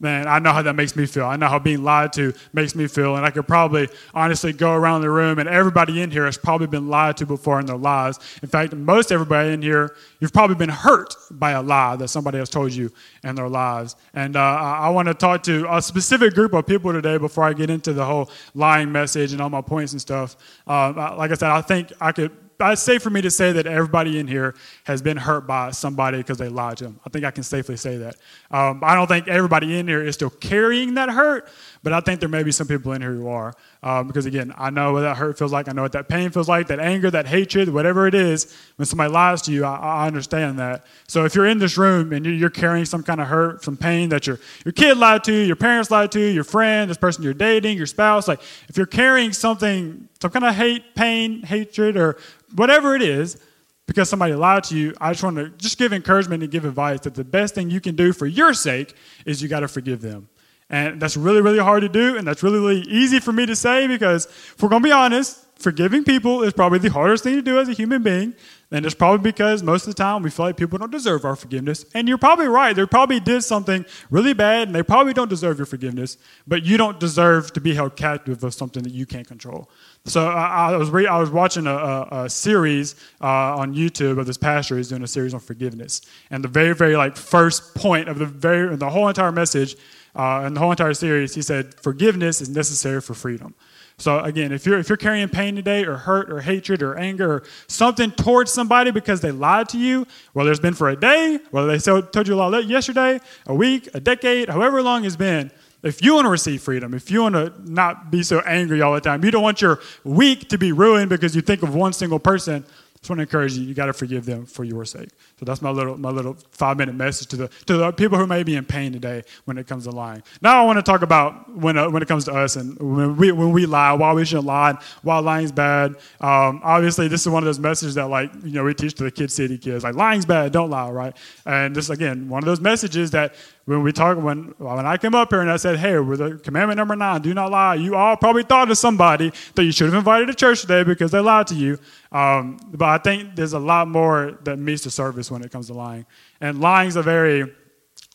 man, 0.00 0.28
I 0.28 0.38
know 0.38 0.52
how 0.52 0.62
that 0.62 0.74
makes 0.74 0.94
me 0.94 1.06
feel. 1.06 1.24
I 1.24 1.36
know 1.36 1.48
how 1.48 1.58
being 1.58 1.82
lied 1.82 2.12
to 2.14 2.32
makes 2.52 2.74
me 2.74 2.86
feel. 2.86 3.16
And 3.16 3.26
I 3.26 3.30
could 3.30 3.48
probably 3.48 3.88
honestly 4.14 4.52
go 4.52 4.72
around 4.72 5.00
the 5.00 5.10
room, 5.10 5.38
and 5.38 5.48
everybody 5.48 6.02
in 6.02 6.10
here 6.10 6.24
has 6.24 6.38
probably 6.38 6.68
been 6.68 6.88
lied 6.88 7.16
to 7.18 7.26
before 7.26 7.58
in 7.58 7.66
their 7.66 7.76
lives. 7.76 8.18
In 8.42 8.48
fact, 8.48 8.72
most 8.74 9.10
everybody 9.10 9.52
in 9.52 9.62
here, 9.62 9.96
you've 10.20 10.32
probably 10.32 10.56
been 10.56 10.68
hurt 10.68 11.14
by 11.30 11.52
a 11.52 11.62
lie 11.62 11.96
that 11.96 12.08
somebody 12.08 12.38
has 12.38 12.48
told 12.48 12.72
you 12.72 12.92
in 13.24 13.34
their 13.34 13.48
lives. 13.48 13.96
And 14.14 14.36
uh, 14.36 14.40
I 14.40 14.88
want 14.90 15.08
to 15.08 15.14
talk 15.14 15.42
to 15.44 15.66
a 15.74 15.82
specific 15.82 16.34
group 16.34 16.52
of 16.52 16.66
people 16.66 16.92
today 16.92 17.18
before 17.18 17.44
I 17.44 17.52
get 17.52 17.70
into 17.70 17.92
the 17.92 18.04
whole 18.04 18.30
lying 18.54 18.92
message 18.92 19.32
and 19.32 19.40
all 19.40 19.50
my 19.50 19.62
points 19.62 19.92
and 19.92 20.00
stuff. 20.00 20.36
Uh, 20.66 21.16
like 21.16 21.32
I 21.32 21.34
said, 21.34 21.50
I 21.50 21.60
think 21.60 21.92
I 22.00 22.12
could 22.12 22.30
it's 22.60 22.82
safe 22.82 23.02
for 23.02 23.10
me 23.10 23.20
to 23.22 23.30
say 23.30 23.52
that 23.52 23.66
everybody 23.66 24.18
in 24.18 24.26
here 24.26 24.54
has 24.84 25.00
been 25.00 25.16
hurt 25.16 25.46
by 25.46 25.70
somebody 25.70 26.18
because 26.18 26.38
they 26.38 26.48
lied 26.48 26.78
to 26.78 26.84
them. 26.84 27.00
I 27.06 27.10
think 27.10 27.24
I 27.24 27.30
can 27.30 27.44
safely 27.44 27.76
say 27.76 27.98
that. 27.98 28.16
Um, 28.50 28.80
I 28.82 28.94
don't 28.94 29.06
think 29.06 29.28
everybody 29.28 29.78
in 29.78 29.86
here 29.86 30.04
is 30.04 30.16
still 30.16 30.30
carrying 30.30 30.94
that 30.94 31.08
hurt, 31.08 31.48
but 31.82 31.92
I 31.92 32.00
think 32.00 32.18
there 32.20 32.28
may 32.28 32.42
be 32.42 32.50
some 32.50 32.66
people 32.66 32.92
in 32.92 33.00
here 33.00 33.12
who 33.12 33.28
are. 33.28 33.54
Um, 33.80 34.08
because 34.08 34.26
again, 34.26 34.52
I 34.58 34.70
know 34.70 34.92
what 34.92 35.02
that 35.02 35.16
hurt 35.16 35.38
feels 35.38 35.52
like. 35.52 35.68
I 35.68 35.72
know 35.72 35.82
what 35.82 35.92
that 35.92 36.08
pain 36.08 36.30
feels 36.30 36.48
like, 36.48 36.66
that 36.66 36.80
anger, 36.80 37.10
that 37.12 37.26
hatred, 37.26 37.68
whatever 37.68 38.08
it 38.08 38.14
is. 38.14 38.52
When 38.74 38.86
somebody 38.86 39.12
lies 39.12 39.40
to 39.42 39.52
you, 39.52 39.64
I, 39.64 39.76
I 39.76 40.06
understand 40.08 40.58
that. 40.58 40.84
So 41.06 41.24
if 41.24 41.36
you're 41.36 41.46
in 41.46 41.58
this 41.58 41.78
room 41.78 42.12
and 42.12 42.26
you're 42.26 42.50
carrying 42.50 42.84
some 42.84 43.04
kind 43.04 43.20
of 43.20 43.28
hurt, 43.28 43.62
some 43.62 43.76
pain 43.76 44.08
that 44.08 44.26
your, 44.26 44.40
your 44.64 44.72
kid 44.72 44.98
lied 44.98 45.22
to 45.24 45.32
you, 45.32 45.42
your 45.42 45.56
parents 45.56 45.92
lied 45.92 46.10
to 46.12 46.20
you, 46.20 46.26
your 46.26 46.44
friend, 46.44 46.90
this 46.90 46.98
person 46.98 47.22
you're 47.22 47.34
dating, 47.34 47.76
your 47.76 47.86
spouse, 47.86 48.26
like 48.26 48.40
if 48.68 48.76
you're 48.76 48.86
carrying 48.86 49.32
something, 49.32 50.08
some 50.20 50.32
kind 50.32 50.44
of 50.44 50.56
hate, 50.56 50.96
pain, 50.96 51.42
hatred, 51.42 51.96
or 51.96 52.18
whatever 52.56 52.96
it 52.96 53.02
is, 53.02 53.40
because 53.86 54.10
somebody 54.10 54.34
lied 54.34 54.64
to 54.64 54.76
you, 54.76 54.92
I 55.00 55.12
just 55.12 55.22
want 55.22 55.36
to 55.36 55.50
just 55.50 55.78
give 55.78 55.92
encouragement 55.92 56.42
and 56.42 56.50
give 56.50 56.64
advice 56.64 57.00
that 57.00 57.14
the 57.14 57.24
best 57.24 57.54
thing 57.54 57.70
you 57.70 57.80
can 57.80 57.94
do 57.94 58.12
for 58.12 58.26
your 58.26 58.54
sake 58.54 58.94
is 59.24 59.40
you 59.40 59.48
got 59.48 59.60
to 59.60 59.68
forgive 59.68 60.00
them. 60.00 60.28
And 60.70 61.00
that's 61.00 61.16
really, 61.16 61.40
really 61.40 61.58
hard 61.58 61.80
to 61.82 61.88
do, 61.88 62.16
and 62.16 62.26
that's 62.26 62.42
really, 62.42 62.58
really 62.58 62.82
easy 62.82 63.20
for 63.20 63.32
me 63.32 63.46
to 63.46 63.56
say 63.56 63.86
because 63.86 64.26
if 64.26 64.62
we're 64.62 64.68
going 64.68 64.82
to 64.82 64.88
be 64.88 64.92
honest, 64.92 65.44
forgiving 65.58 66.04
people 66.04 66.42
is 66.42 66.52
probably 66.52 66.78
the 66.78 66.90
hardest 66.90 67.24
thing 67.24 67.34
to 67.34 67.42
do 67.42 67.58
as 67.58 67.68
a 67.68 67.72
human 67.72 68.02
being. 68.02 68.34
And 68.70 68.84
it's 68.84 68.94
probably 68.94 69.22
because 69.22 69.62
most 69.62 69.86
of 69.86 69.94
the 69.94 70.02
time 70.02 70.22
we 70.22 70.30
feel 70.30 70.46
like 70.46 70.56
people 70.58 70.78
don't 70.78 70.92
deserve 70.92 71.24
our 71.24 71.34
forgiveness. 71.34 71.86
And 71.94 72.06
you're 72.06 72.18
probably 72.18 72.48
right. 72.48 72.76
They 72.76 72.84
probably 72.84 73.18
did 73.18 73.42
something 73.42 73.84
really 74.10 74.34
bad 74.34 74.68
and 74.68 74.74
they 74.74 74.82
probably 74.82 75.14
don't 75.14 75.30
deserve 75.30 75.58
your 75.58 75.66
forgiveness, 75.66 76.18
but 76.46 76.64
you 76.64 76.76
don't 76.76 77.00
deserve 77.00 77.52
to 77.54 77.60
be 77.60 77.74
held 77.74 77.96
captive 77.96 78.44
of 78.44 78.52
something 78.52 78.82
that 78.82 78.92
you 78.92 79.06
can't 79.06 79.26
control. 79.26 79.70
So 80.04 80.28
I, 80.28 80.72
I 80.72 80.76
was, 80.76 80.90
re- 80.90 81.06
I 81.06 81.18
was 81.18 81.30
watching 81.30 81.66
a, 81.66 81.74
a, 81.74 82.08
a 82.24 82.30
series 82.30 82.94
uh, 83.20 83.56
on 83.56 83.74
YouTube 83.74 84.18
of 84.18 84.26
this 84.26 84.36
pastor 84.36 84.76
who's 84.76 84.90
doing 84.90 85.02
a 85.02 85.08
series 85.08 85.32
on 85.32 85.40
forgiveness. 85.40 86.02
And 86.30 86.44
the 86.44 86.48
very, 86.48 86.74
very 86.74 86.96
like 86.96 87.16
first 87.16 87.74
point 87.74 88.08
of 88.08 88.18
the 88.18 88.26
very, 88.26 88.76
the 88.76 88.90
whole 88.90 89.08
entire 89.08 89.32
message 89.32 89.76
uh, 90.18 90.42
and 90.44 90.56
the 90.56 90.60
whole 90.60 90.72
entire 90.72 90.94
series, 90.94 91.34
he 91.34 91.42
said, 91.42 91.74
forgiveness 91.80 92.40
is 92.40 92.48
necessary 92.48 93.00
for 93.00 93.14
freedom. 93.14 93.54
So 93.98 94.20
again, 94.20 94.52
if 94.52 94.64
you're 94.64 94.78
if 94.78 94.88
you're 94.88 94.96
carrying 94.96 95.28
pain 95.28 95.56
today, 95.56 95.84
or 95.84 95.96
hurt, 95.96 96.30
or 96.30 96.40
hatred, 96.40 96.82
or 96.82 96.96
anger, 96.96 97.32
or 97.32 97.42
something 97.66 98.12
towards 98.12 98.52
somebody 98.52 98.92
because 98.92 99.20
they 99.20 99.32
lied 99.32 99.68
to 99.70 99.78
you, 99.78 100.06
whether 100.34 100.52
it's 100.52 100.60
been 100.60 100.74
for 100.74 100.88
a 100.88 100.94
day, 100.94 101.40
whether 101.50 101.66
they 101.66 101.78
told 101.78 102.28
you 102.28 102.34
a 102.34 102.36
lie 102.36 102.60
yesterday, 102.60 103.20
a 103.46 103.54
week, 103.54 103.88
a 103.94 104.00
decade, 104.00 104.48
however 104.48 104.82
long 104.82 105.04
it's 105.04 105.16
been, 105.16 105.50
if 105.82 106.02
you 106.02 106.14
want 106.14 106.26
to 106.26 106.30
receive 106.30 106.62
freedom, 106.62 106.94
if 106.94 107.10
you 107.10 107.22
want 107.22 107.34
to 107.34 107.52
not 107.64 108.10
be 108.10 108.22
so 108.22 108.40
angry 108.40 108.82
all 108.82 108.94
the 108.94 109.00
time, 109.00 109.24
you 109.24 109.32
don't 109.32 109.42
want 109.42 109.60
your 109.60 109.80
week 110.04 110.48
to 110.48 110.58
be 110.58 110.70
ruined 110.70 111.08
because 111.08 111.34
you 111.34 111.42
think 111.42 111.62
of 111.62 111.74
one 111.74 111.92
single 111.92 112.18
person, 112.20 112.64
just 113.00 113.10
want 113.10 113.18
to 113.18 113.22
encourage 113.22 113.54
you, 113.54 113.64
you 113.64 113.74
got 113.74 113.86
to 113.86 113.92
forgive 113.92 114.26
them 114.26 114.44
for 114.44 114.64
your 114.64 114.84
sake. 114.84 115.10
So 115.38 115.44
that's 115.44 115.62
my 115.62 115.70
little, 115.70 115.96
my 115.96 116.10
little 116.10 116.36
five 116.50 116.76
minute 116.76 116.96
message 116.96 117.28
to 117.28 117.36
the, 117.36 117.48
to 117.66 117.76
the 117.76 117.92
people 117.92 118.18
who 118.18 118.26
may 118.26 118.42
be 118.42 118.56
in 118.56 118.64
pain 118.64 118.92
today 118.92 119.22
when 119.44 119.56
it 119.56 119.68
comes 119.68 119.84
to 119.84 119.90
lying. 119.90 120.22
Now 120.42 120.60
I 120.60 120.66
want 120.66 120.78
to 120.78 120.82
talk 120.82 121.02
about 121.02 121.56
when, 121.56 121.78
uh, 121.78 121.88
when 121.90 122.02
it 122.02 122.08
comes 122.08 122.24
to 122.24 122.32
us 122.32 122.56
and 122.56 122.76
when 122.78 123.16
we, 123.16 123.30
when 123.30 123.52
we 123.52 123.66
lie, 123.66 123.92
why 123.92 124.12
we 124.12 124.24
shouldn't 124.24 124.46
lie, 124.46 124.76
why 125.02 125.18
lying's 125.18 125.52
bad. 125.52 125.92
Um, 126.20 126.60
obviously, 126.64 127.06
this 127.06 127.20
is 127.20 127.28
one 127.28 127.42
of 127.42 127.46
those 127.46 127.60
messages 127.60 127.94
that 127.94 128.08
like, 128.08 128.32
you 128.42 128.52
know, 128.52 128.64
we 128.64 128.74
teach 128.74 128.94
to 128.94 129.04
the 129.04 129.12
Kid 129.12 129.30
City 129.30 129.58
kids, 129.58 129.84
like 129.84 129.94
lying's 129.94 130.26
bad, 130.26 130.50
don't 130.50 130.70
lie, 130.70 130.90
right? 130.90 131.16
And 131.46 131.76
this, 131.76 131.90
again, 131.90 132.28
one 132.28 132.42
of 132.42 132.46
those 132.46 132.60
messages 132.60 133.12
that 133.12 133.34
when 133.68 133.82
we 133.82 133.92
talk 133.92 134.16
when 134.16 134.54
when 134.56 134.86
I 134.86 134.96
came 134.96 135.14
up 135.14 135.28
here 135.28 135.42
and 135.42 135.50
I 135.50 135.58
said, 135.58 135.76
"Hey, 135.76 135.98
with 135.98 136.20
the 136.20 136.38
commandment 136.38 136.78
number 136.78 136.96
nine, 136.96 137.20
do 137.20 137.34
not 137.34 137.50
lie," 137.50 137.74
you 137.74 137.94
all 137.94 138.16
probably 138.16 138.42
thought 138.42 138.70
of 138.70 138.78
somebody 138.78 139.30
that 139.56 139.62
you 139.62 139.72
should 139.72 139.88
have 139.92 139.94
invited 139.94 140.26
to 140.28 140.34
church 140.34 140.62
today 140.62 140.84
because 140.84 141.10
they 141.10 141.20
lied 141.20 141.48
to 141.48 141.54
you. 141.54 141.78
Um, 142.10 142.58
but 142.70 142.88
I 142.88 142.96
think 142.96 143.36
there's 143.36 143.52
a 143.52 143.58
lot 143.58 143.86
more 143.86 144.38
that 144.44 144.58
meets 144.58 144.84
the 144.84 144.90
surface 144.90 145.30
when 145.30 145.44
it 145.44 145.52
comes 145.52 145.66
to 145.66 145.74
lying, 145.74 146.06
and 146.40 146.62
lying 146.62 146.88
is 146.88 146.96
a 146.96 147.02
very 147.02 147.52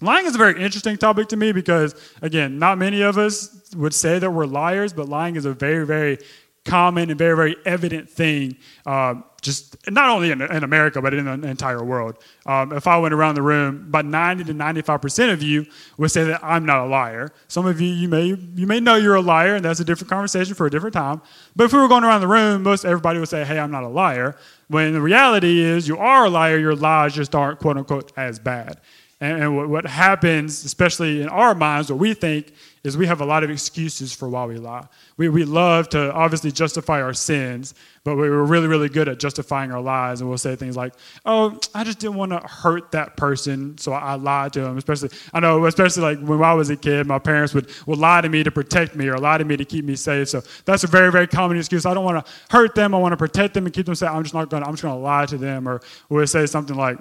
Lying 0.01 0.25
is 0.25 0.35
a 0.35 0.37
very 0.37 0.61
interesting 0.61 0.97
topic 0.97 1.29
to 1.29 1.37
me 1.37 1.53
because, 1.53 1.95
again, 2.21 2.59
not 2.59 2.77
many 2.77 3.01
of 3.01 3.17
us 3.17 3.73
would 3.75 3.93
say 3.93 4.19
that 4.19 4.29
we're 4.31 4.45
liars, 4.45 4.91
but 4.91 5.07
lying 5.07 5.37
is 5.37 5.45
a 5.45 5.53
very, 5.53 5.85
very 5.85 6.17
common 6.65 7.09
and 7.09 7.17
very, 7.17 7.35
very 7.35 7.55
evident 7.65 8.09
thing, 8.09 8.55
uh, 8.85 9.15
just 9.41 9.75
not 9.91 10.09
only 10.09 10.31
in, 10.31 10.41
in, 10.41 10.63
America, 10.63 11.01
but 11.01 11.13
in 11.13 11.25
the 11.25 11.47
entire 11.47 11.83
world. 11.83 12.17
Um, 12.45 12.71
if 12.71 12.87
I 12.87 12.97
went 12.97 13.13
around 13.13 13.35
the 13.35 13.41
room, 13.41 13.85
about 13.89 14.05
90 14.05 14.45
to 14.45 14.53
95% 14.53 15.33
of 15.33 15.43
you 15.43 15.65
would 15.97 16.11
say 16.11 16.23
that 16.23 16.41
I'm 16.41 16.65
not 16.65 16.79
a 16.79 16.85
liar. 16.85 17.33
Some 17.49 17.65
of 17.65 17.81
you, 17.81 17.89
you 17.89 18.07
may, 18.07 18.27
you 18.27 18.65
may 18.65 18.79
know 18.79 18.95
you're 18.95 19.15
a 19.15 19.21
liar, 19.21 19.55
and 19.55 19.65
that's 19.65 19.81
a 19.81 19.85
different 19.85 20.09
conversation 20.09 20.55
for 20.55 20.65
a 20.65 20.71
different 20.71 20.93
time. 20.93 21.21
But 21.55 21.65
if 21.65 21.73
we 21.73 21.79
were 21.79 21.89
going 21.89 22.05
around 22.05 22.21
the 22.21 22.27
room, 22.27 22.63
most 22.63 22.85
everybody 22.85 23.19
would 23.19 23.29
say, 23.29 23.43
hey, 23.43 23.59
I'm 23.59 23.71
not 23.71 23.83
a 23.83 23.89
liar. 23.89 24.37
When 24.69 24.93
the 24.93 25.01
reality 25.01 25.59
is 25.59 25.87
you 25.87 25.97
are 25.97 26.25
a 26.25 26.29
liar, 26.29 26.57
your 26.57 26.75
lies 26.75 27.13
just 27.13 27.35
aren't, 27.35 27.59
quote 27.59 27.77
unquote, 27.77 28.13
as 28.15 28.39
bad. 28.39 28.79
And, 29.23 29.41
and 29.41 29.55
what, 29.55 29.69
what 29.69 29.85
happens, 29.85 30.65
especially 30.65 31.21
in 31.21 31.29
our 31.29 31.55
minds, 31.55 31.89
what 31.89 31.97
we 31.97 32.13
think 32.13 32.51
is 32.83 32.97
we 32.97 33.07
have 33.07 33.21
a 33.21 33.25
lot 33.25 33.41
of 33.41 33.49
excuses 33.49 34.11
for 34.11 34.27
why 34.27 34.43
we 34.43 34.57
lie. 34.57 34.85
We, 35.15 35.29
we 35.29 35.45
love 35.45 35.87
to 35.89 36.11
obviously 36.11 36.51
justify 36.51 37.01
our 37.01 37.13
sins, 37.13 37.73
but 38.03 38.17
we 38.17 38.29
were 38.29 38.43
really, 38.43 38.67
really 38.67 38.89
good 38.89 39.07
at 39.07 39.21
justifying 39.21 39.71
our 39.71 39.79
lies. 39.79 40.19
And 40.19 40.29
we'll 40.29 40.37
say 40.37 40.57
things 40.57 40.75
like, 40.75 40.93
oh, 41.25 41.57
I 41.73 41.85
just 41.85 41.99
didn't 41.99 42.17
want 42.17 42.33
to 42.33 42.39
hurt 42.39 42.91
that 42.91 43.15
person, 43.15 43.77
so 43.77 43.93
I 43.93 44.15
lied 44.15 44.51
to 44.53 44.61
them. 44.61 44.77
Especially, 44.77 45.09
I 45.33 45.39
know, 45.39 45.63
especially 45.67 46.03
like 46.03 46.19
when 46.19 46.43
I 46.43 46.53
was 46.53 46.69
a 46.69 46.75
kid, 46.75 47.07
my 47.07 47.17
parents 47.17 47.53
would, 47.53 47.69
would 47.85 47.99
lie 47.99 48.19
to 48.19 48.27
me 48.27 48.43
to 48.43 48.51
protect 48.51 48.93
me 48.93 49.07
or 49.07 49.17
lie 49.17 49.37
to 49.37 49.45
me 49.45 49.55
to 49.55 49.63
keep 49.63 49.85
me 49.85 49.95
safe. 49.95 50.27
So 50.27 50.41
that's 50.65 50.83
a 50.83 50.87
very, 50.87 51.13
very 51.13 51.27
common 51.27 51.57
excuse. 51.57 51.85
I 51.85 51.93
don't 51.93 52.03
want 52.03 52.25
to 52.25 52.31
hurt 52.49 52.75
them. 52.75 52.93
I 52.93 52.97
want 52.97 53.13
to 53.13 53.17
protect 53.17 53.53
them 53.53 53.65
and 53.65 53.73
keep 53.73 53.85
them 53.85 53.95
safe. 53.95 54.09
I'm 54.09 54.23
just 54.23 54.35
not 54.35 54.49
going 54.49 54.63
to, 54.63 54.67
I'm 54.67 54.73
just 54.73 54.83
going 54.83 54.95
to 54.95 55.01
lie 55.01 55.25
to 55.27 55.37
them. 55.37 55.69
Or 55.69 55.79
we'll 56.09 56.27
say 56.27 56.45
something 56.45 56.75
like, 56.75 56.97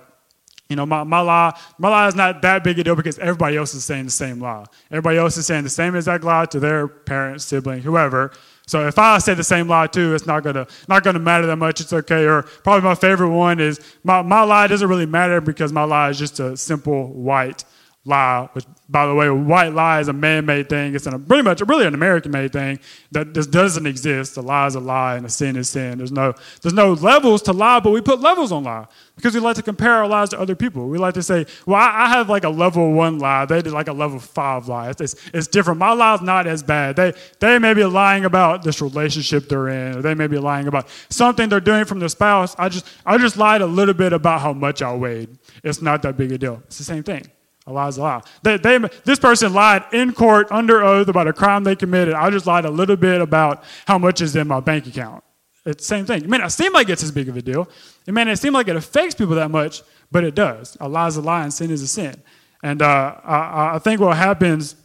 you 0.72 0.76
know, 0.76 0.86
my, 0.86 1.04
my 1.04 1.20
lie, 1.20 1.54
my 1.76 1.90
lie 1.90 2.08
is 2.08 2.14
not 2.14 2.40
that 2.40 2.64
big 2.64 2.78
a 2.78 2.84
deal 2.84 2.96
because 2.96 3.18
everybody 3.18 3.58
else 3.58 3.74
is 3.74 3.84
saying 3.84 4.06
the 4.06 4.10
same 4.10 4.40
lie. 4.40 4.64
Everybody 4.90 5.18
else 5.18 5.36
is 5.36 5.44
saying 5.44 5.64
the 5.64 5.68
same 5.68 5.94
exact 5.94 6.24
lie 6.24 6.46
to 6.46 6.58
their 6.58 6.88
parents, 6.88 7.44
sibling, 7.44 7.82
whoever. 7.82 8.32
So 8.66 8.88
if 8.88 8.98
I 8.98 9.18
say 9.18 9.34
the 9.34 9.44
same 9.44 9.68
lie 9.68 9.86
too, 9.86 10.14
it's 10.14 10.24
not 10.26 10.42
gonna 10.42 10.66
not 10.88 11.04
gonna 11.04 11.18
matter 11.18 11.44
that 11.44 11.56
much. 11.56 11.82
It's 11.82 11.92
okay. 11.92 12.24
Or 12.24 12.44
probably 12.64 12.88
my 12.88 12.94
favorite 12.94 13.28
one 13.28 13.60
is 13.60 13.80
my, 14.02 14.22
my 14.22 14.44
lie 14.44 14.66
doesn't 14.66 14.88
really 14.88 15.04
matter 15.04 15.42
because 15.42 15.74
my 15.74 15.84
lie 15.84 16.08
is 16.08 16.18
just 16.18 16.40
a 16.40 16.56
simple 16.56 17.12
white 17.12 17.64
lie, 18.04 18.48
which, 18.52 18.64
by 18.88 19.06
the 19.06 19.14
way, 19.14 19.30
white 19.30 19.72
lie 19.72 20.00
is 20.00 20.08
a 20.08 20.12
man-made 20.12 20.68
thing. 20.68 20.94
It's 20.94 21.06
an, 21.06 21.24
pretty 21.24 21.44
much 21.44 21.60
really 21.60 21.86
an 21.86 21.94
American-made 21.94 22.52
thing 22.52 22.80
that 23.12 23.32
just 23.32 23.50
doesn't 23.50 23.86
exist. 23.86 24.36
A 24.36 24.40
lie 24.40 24.66
is 24.66 24.74
a 24.74 24.80
lie, 24.80 25.16
and 25.16 25.24
a 25.24 25.28
sin 25.28 25.56
is 25.56 25.70
sin. 25.70 25.98
There's 25.98 26.12
no 26.12 26.34
there's 26.62 26.74
no 26.74 26.94
levels 26.94 27.42
to 27.42 27.52
lie, 27.52 27.80
but 27.80 27.90
we 27.90 28.00
put 28.00 28.20
levels 28.20 28.50
on 28.50 28.64
lie 28.64 28.86
because 29.14 29.34
we 29.34 29.40
like 29.40 29.56
to 29.56 29.62
compare 29.62 29.92
our 29.92 30.08
lies 30.08 30.30
to 30.30 30.40
other 30.40 30.56
people. 30.56 30.88
We 30.88 30.98
like 30.98 31.14
to 31.14 31.22
say, 31.22 31.46
"Well, 31.64 31.76
I, 31.76 32.06
I 32.06 32.08
have 32.08 32.28
like 32.28 32.44
a 32.44 32.48
level 32.48 32.92
one 32.92 33.18
lie. 33.18 33.44
They 33.46 33.62
did 33.62 33.72
like 33.72 33.88
a 33.88 33.92
level 33.92 34.18
five 34.18 34.66
lie. 34.66 34.90
It's, 34.90 35.00
it's, 35.00 35.14
it's 35.32 35.46
different. 35.46 35.78
My 35.78 35.92
lie's 35.92 36.22
not 36.22 36.46
as 36.46 36.62
bad. 36.62 36.96
They 36.96 37.14
they 37.38 37.58
may 37.58 37.74
be 37.74 37.84
lying 37.84 38.24
about 38.24 38.64
this 38.64 38.82
relationship 38.82 39.48
they're 39.48 39.68
in, 39.68 39.98
or 39.98 40.02
they 40.02 40.14
may 40.14 40.26
be 40.26 40.38
lying 40.38 40.66
about 40.66 40.88
something 41.08 41.48
they're 41.48 41.60
doing 41.60 41.84
from 41.84 42.00
their 42.00 42.08
spouse. 42.08 42.56
I 42.58 42.68
just 42.68 42.86
I 43.06 43.16
just 43.16 43.36
lied 43.36 43.62
a 43.62 43.66
little 43.66 43.94
bit 43.94 44.12
about 44.12 44.40
how 44.40 44.52
much 44.52 44.82
I 44.82 44.92
weighed. 44.94 45.38
It's 45.62 45.80
not 45.80 46.02
that 46.02 46.16
big 46.16 46.32
a 46.32 46.38
deal. 46.38 46.62
It's 46.66 46.78
the 46.78 46.84
same 46.84 47.04
thing." 47.04 47.30
A 47.66 47.72
lie 47.72 47.88
is 47.88 47.96
a 47.96 48.02
lie. 48.02 48.22
They, 48.42 48.56
they, 48.56 48.78
this 49.04 49.20
person 49.20 49.52
lied 49.52 49.84
in 49.92 50.12
court 50.12 50.48
under 50.50 50.82
oath 50.82 51.08
about 51.08 51.28
a 51.28 51.32
crime 51.32 51.62
they 51.62 51.76
committed. 51.76 52.14
I 52.14 52.28
just 52.30 52.46
lied 52.46 52.64
a 52.64 52.70
little 52.70 52.96
bit 52.96 53.20
about 53.20 53.62
how 53.86 53.98
much 53.98 54.20
is 54.20 54.34
in 54.34 54.48
my 54.48 54.60
bank 54.60 54.86
account. 54.86 55.22
It's 55.64 55.84
the 55.84 55.86
same 55.86 56.04
thing. 56.04 56.24
It 56.24 56.28
may 56.28 56.38
not 56.38 56.50
seem 56.50 56.72
like 56.72 56.88
it's 56.88 57.04
as 57.04 57.12
big 57.12 57.28
of 57.28 57.36
a 57.36 57.42
deal. 57.42 57.68
It 58.06 58.12
may 58.12 58.24
not 58.24 58.38
seem 58.38 58.52
like 58.52 58.66
it 58.66 58.74
affects 58.74 59.14
people 59.14 59.36
that 59.36 59.50
much, 59.50 59.82
but 60.10 60.24
it 60.24 60.34
does. 60.34 60.76
A 60.80 60.88
lie 60.88 61.06
is 61.06 61.16
a 61.16 61.20
lie 61.20 61.44
and 61.44 61.54
sin 61.54 61.70
is 61.70 61.82
a 61.82 61.86
sin. 61.86 62.20
And 62.64 62.82
uh, 62.82 63.16
I, 63.22 63.74
I, 63.74 63.78
think 63.78 64.00
what 64.00 64.16
happens 64.16 64.76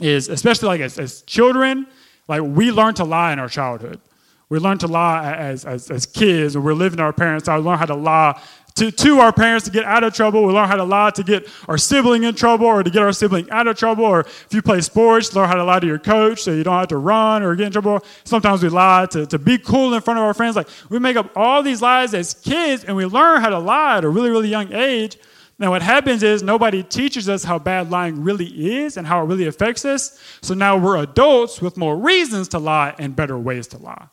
is, 0.00 0.28
especially 0.28 0.68
like 0.68 0.80
as, 0.80 0.98
as, 0.98 1.22
children, 1.22 1.86
like 2.28 2.42
we 2.42 2.70
learn 2.72 2.94
to 2.94 3.04
lie 3.04 3.32
in 3.32 3.38
our 3.38 3.48
childhood. 3.48 4.00
We 4.48 4.58
learn 4.58 4.78
to 4.78 4.86
lie 4.86 5.32
as, 5.34 5.64
as, 5.64 5.90
as 5.90 6.06
kids, 6.06 6.54
and 6.54 6.64
we're 6.64 6.74
living 6.74 7.00
our 7.00 7.12
parents' 7.12 7.48
I 7.48 7.56
learn 7.56 7.78
how 7.78 7.86
to 7.86 7.94
lie 7.94 8.40
to, 8.74 8.90
to 8.90 9.20
our 9.20 9.32
parents 9.32 9.64
to 9.66 9.70
get 9.70 9.84
out 9.84 10.02
of 10.02 10.14
trouble. 10.14 10.44
We 10.44 10.52
learn 10.52 10.68
how 10.68 10.76
to 10.76 10.84
lie 10.84 11.10
to 11.10 11.22
get 11.22 11.48
our 11.68 11.78
sibling 11.78 12.24
in 12.24 12.34
trouble 12.34 12.66
or 12.66 12.82
to 12.82 12.90
get 12.90 13.02
our 13.02 13.12
sibling 13.12 13.48
out 13.50 13.68
of 13.68 13.76
trouble. 13.76 14.04
Or 14.04 14.20
if 14.20 14.48
you 14.50 14.62
play 14.62 14.80
sports, 14.80 15.34
learn 15.34 15.48
how 15.48 15.54
to 15.54 15.64
lie 15.64 15.78
to 15.78 15.86
your 15.86 16.00
coach 16.00 16.42
so 16.42 16.52
you 16.52 16.64
don't 16.64 16.78
have 16.78 16.88
to 16.88 16.96
run 16.96 17.44
or 17.44 17.54
get 17.54 17.66
in 17.66 17.72
trouble. 17.72 18.04
Sometimes 18.24 18.62
we 18.62 18.68
lie 18.68 19.06
to, 19.06 19.26
to 19.26 19.38
be 19.38 19.58
cool 19.58 19.94
in 19.94 20.00
front 20.00 20.18
of 20.18 20.24
our 20.24 20.34
friends. 20.34 20.56
Like 20.56 20.68
we 20.88 20.98
make 20.98 21.16
up 21.16 21.30
all 21.36 21.62
these 21.62 21.80
lies 21.80 22.14
as 22.14 22.34
kids 22.34 22.82
and 22.82 22.96
we 22.96 23.04
learn 23.06 23.40
how 23.40 23.50
to 23.50 23.58
lie 23.60 23.98
at 23.98 24.04
a 24.04 24.08
really, 24.08 24.30
really 24.30 24.48
young 24.48 24.72
age. 24.72 25.18
Now, 25.56 25.70
what 25.70 25.82
happens 25.82 26.24
is 26.24 26.42
nobody 26.42 26.82
teaches 26.82 27.28
us 27.28 27.44
how 27.44 27.60
bad 27.60 27.88
lying 27.88 28.24
really 28.24 28.82
is 28.82 28.96
and 28.96 29.06
how 29.06 29.22
it 29.22 29.26
really 29.26 29.46
affects 29.46 29.84
us. 29.84 30.18
So 30.42 30.52
now 30.52 30.76
we're 30.76 30.96
adults 30.96 31.62
with 31.62 31.76
more 31.76 31.96
reasons 31.96 32.48
to 32.48 32.58
lie 32.58 32.92
and 32.98 33.14
better 33.14 33.38
ways 33.38 33.68
to 33.68 33.78
lie. 33.78 34.08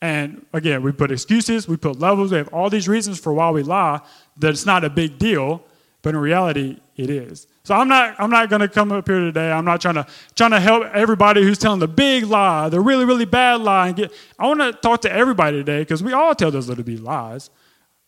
And 0.00 0.46
again, 0.52 0.82
we 0.82 0.92
put 0.92 1.10
excuses, 1.10 1.66
we 1.66 1.76
put 1.76 1.98
levels, 1.98 2.30
we 2.30 2.38
have 2.38 2.48
all 2.48 2.70
these 2.70 2.88
reasons 2.88 3.18
for 3.18 3.32
why 3.32 3.50
we 3.50 3.62
lie 3.62 4.00
that 4.36 4.50
it's 4.50 4.66
not 4.66 4.84
a 4.84 4.90
big 4.90 5.18
deal, 5.18 5.64
but 6.02 6.10
in 6.10 6.20
reality, 6.20 6.78
it 6.96 7.10
is. 7.10 7.48
So 7.64 7.74
I'm 7.74 7.88
not, 7.88 8.14
I'm 8.18 8.30
not 8.30 8.48
going 8.48 8.60
to 8.60 8.68
come 8.68 8.92
up 8.92 9.06
here 9.06 9.18
today. 9.18 9.50
I'm 9.50 9.64
not 9.64 9.80
trying 9.80 9.96
to, 9.96 10.06
trying 10.34 10.52
to 10.52 10.60
help 10.60 10.84
everybody 10.94 11.42
who's 11.42 11.58
telling 11.58 11.80
the 11.80 11.88
big 11.88 12.24
lie, 12.24 12.68
the 12.68 12.80
really, 12.80 13.04
really 13.04 13.24
bad 13.24 13.60
lie. 13.60 13.88
And 13.88 13.96
get, 13.96 14.12
I 14.38 14.46
want 14.46 14.60
to 14.60 14.72
talk 14.72 15.02
to 15.02 15.12
everybody 15.12 15.58
today 15.58 15.80
because 15.80 16.02
we 16.02 16.12
all 16.12 16.34
tell 16.34 16.50
those 16.50 16.68
little 16.68 16.84
bit 16.84 17.00
lies. 17.00 17.50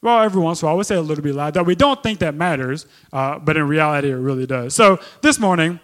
Well, 0.00 0.22
every 0.22 0.40
once 0.40 0.62
in 0.62 0.66
a 0.66 0.70
while, 0.70 0.78
we 0.78 0.84
say 0.84 0.94
a 0.94 1.02
little 1.02 1.22
bit 1.22 1.34
lie 1.34 1.50
that 1.50 1.66
we 1.66 1.74
don't 1.74 2.02
think 2.02 2.20
that 2.20 2.34
matters, 2.34 2.86
uh, 3.12 3.38
but 3.38 3.56
in 3.56 3.68
reality, 3.68 4.10
it 4.10 4.14
really 4.14 4.46
does. 4.46 4.74
So 4.74 4.98
this 5.20 5.38
morning, 5.38 5.78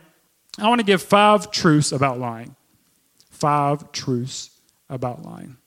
I 0.58 0.68
want 0.68 0.78
to 0.78 0.86
give 0.86 1.02
five 1.02 1.50
truths 1.50 1.92
about 1.92 2.18
lying. 2.18 2.56
Five 3.30 3.92
truths 3.92 4.50
about 4.88 5.22
lying. 5.22 5.58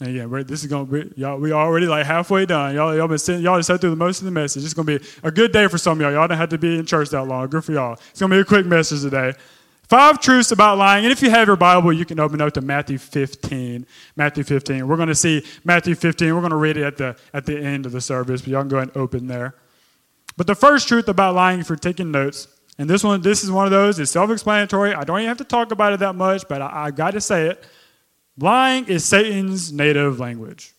And 0.00 0.14
yeah, 0.14 0.26
this 0.44 0.62
is 0.62 0.66
gonna 0.66 0.84
be 0.84 1.12
y'all. 1.16 1.38
We 1.38 1.52
already 1.52 1.86
like 1.86 2.06
halfway 2.06 2.46
done. 2.46 2.74
Y'all, 2.74 2.94
y'all 2.96 3.08
been 3.08 3.18
sitting, 3.18 3.42
y'all 3.42 3.58
just 3.58 3.66
sat 3.66 3.80
through 3.80 3.90
the 3.90 3.96
most 3.96 4.20
of 4.20 4.26
the 4.26 4.30
message. 4.30 4.64
It's 4.64 4.74
gonna 4.74 4.98
be 4.98 5.04
a 5.24 5.30
good 5.30 5.50
day 5.52 5.66
for 5.66 5.76
some 5.76 5.98
of 5.98 6.02
y'all. 6.02 6.12
Y'all 6.12 6.28
don't 6.28 6.38
have 6.38 6.50
to 6.50 6.58
be 6.58 6.78
in 6.78 6.86
church 6.86 7.10
that 7.10 7.24
long. 7.24 7.48
Good 7.48 7.64
for 7.64 7.72
y'all. 7.72 7.98
It's 8.10 8.20
gonna 8.20 8.34
be 8.34 8.40
a 8.40 8.44
quick 8.44 8.64
message 8.64 9.02
today. 9.02 9.32
Five 9.88 10.20
truths 10.20 10.52
about 10.52 10.76
lying. 10.76 11.04
And 11.06 11.12
if 11.12 11.22
you 11.22 11.30
have 11.30 11.46
your 11.46 11.56
Bible, 11.56 11.94
you 11.94 12.04
can 12.04 12.20
open 12.20 12.42
up 12.42 12.52
to 12.52 12.60
Matthew 12.60 12.98
15. 12.98 13.86
Matthew 14.16 14.44
15. 14.44 14.86
We're 14.86 15.06
to 15.06 15.14
see 15.14 15.42
Matthew 15.64 15.94
15. 15.94 16.34
We're 16.34 16.46
to 16.46 16.56
read 16.56 16.76
it 16.76 16.84
at 16.84 16.96
the, 16.98 17.16
at 17.32 17.46
the 17.46 17.58
end 17.58 17.86
of 17.86 17.92
the 17.92 18.00
service, 18.02 18.42
but 18.42 18.50
y'all 18.50 18.60
can 18.60 18.68
go 18.68 18.76
ahead 18.76 18.88
and 18.88 18.96
open 18.98 19.28
there. 19.28 19.54
But 20.36 20.46
the 20.46 20.54
first 20.54 20.88
truth 20.88 21.08
about 21.08 21.34
lying, 21.34 21.60
if 21.60 21.70
you're 21.70 21.76
taking 21.76 22.10
notes, 22.10 22.48
and 22.76 22.88
this 22.88 23.02
one, 23.02 23.22
this 23.22 23.42
is 23.42 23.50
one 23.50 23.64
of 23.64 23.70
those, 23.70 23.98
it's 23.98 24.10
self 24.10 24.30
explanatory. 24.30 24.92
I 24.92 25.04
don't 25.04 25.20
even 25.20 25.28
have 25.28 25.38
to 25.38 25.44
talk 25.44 25.72
about 25.72 25.94
it 25.94 26.00
that 26.00 26.14
much, 26.14 26.46
but 26.48 26.60
I, 26.60 26.86
I 26.86 26.90
got 26.90 27.12
to 27.12 27.20
say 27.20 27.48
it. 27.48 27.64
Lying 28.38 28.86
is 28.86 29.04
Satan's 29.04 29.72
native 29.72 30.20
language. 30.20 30.72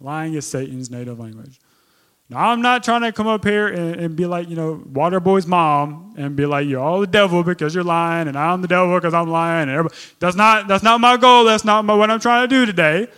Lying 0.00 0.34
is 0.34 0.46
Satan's 0.46 0.90
native 0.90 1.18
language. 1.18 1.58
Now, 2.28 2.50
I'm 2.50 2.62
not 2.62 2.82
trying 2.82 3.02
to 3.02 3.12
come 3.12 3.26
up 3.26 3.44
here 3.44 3.68
and, 3.68 3.96
and, 3.96 4.16
be 4.16 4.24
like, 4.24 4.48
you 4.48 4.56
know, 4.56 4.82
Waterboy's 4.90 5.46
mom 5.46 6.14
and 6.16 6.34
be 6.34 6.46
like, 6.46 6.66
you're 6.66 6.80
all 6.80 7.00
the 7.00 7.06
devil 7.06 7.42
because 7.42 7.74
you're 7.74 7.84
lying, 7.84 8.26
and 8.26 8.38
I'm 8.38 8.62
the 8.62 8.68
devil 8.68 8.94
because 8.94 9.12
I'm 9.12 9.28
lying. 9.28 9.68
And 9.68 9.90
that's 10.18 10.34
not 10.34 10.66
that's 10.66 10.82
not 10.82 11.00
my 11.00 11.18
goal. 11.18 11.44
That's 11.44 11.64
not 11.64 11.84
my, 11.84 11.94
what 11.94 12.10
I'm 12.10 12.20
trying 12.20 12.48
to 12.48 12.54
do 12.54 12.64
today. 12.64 13.08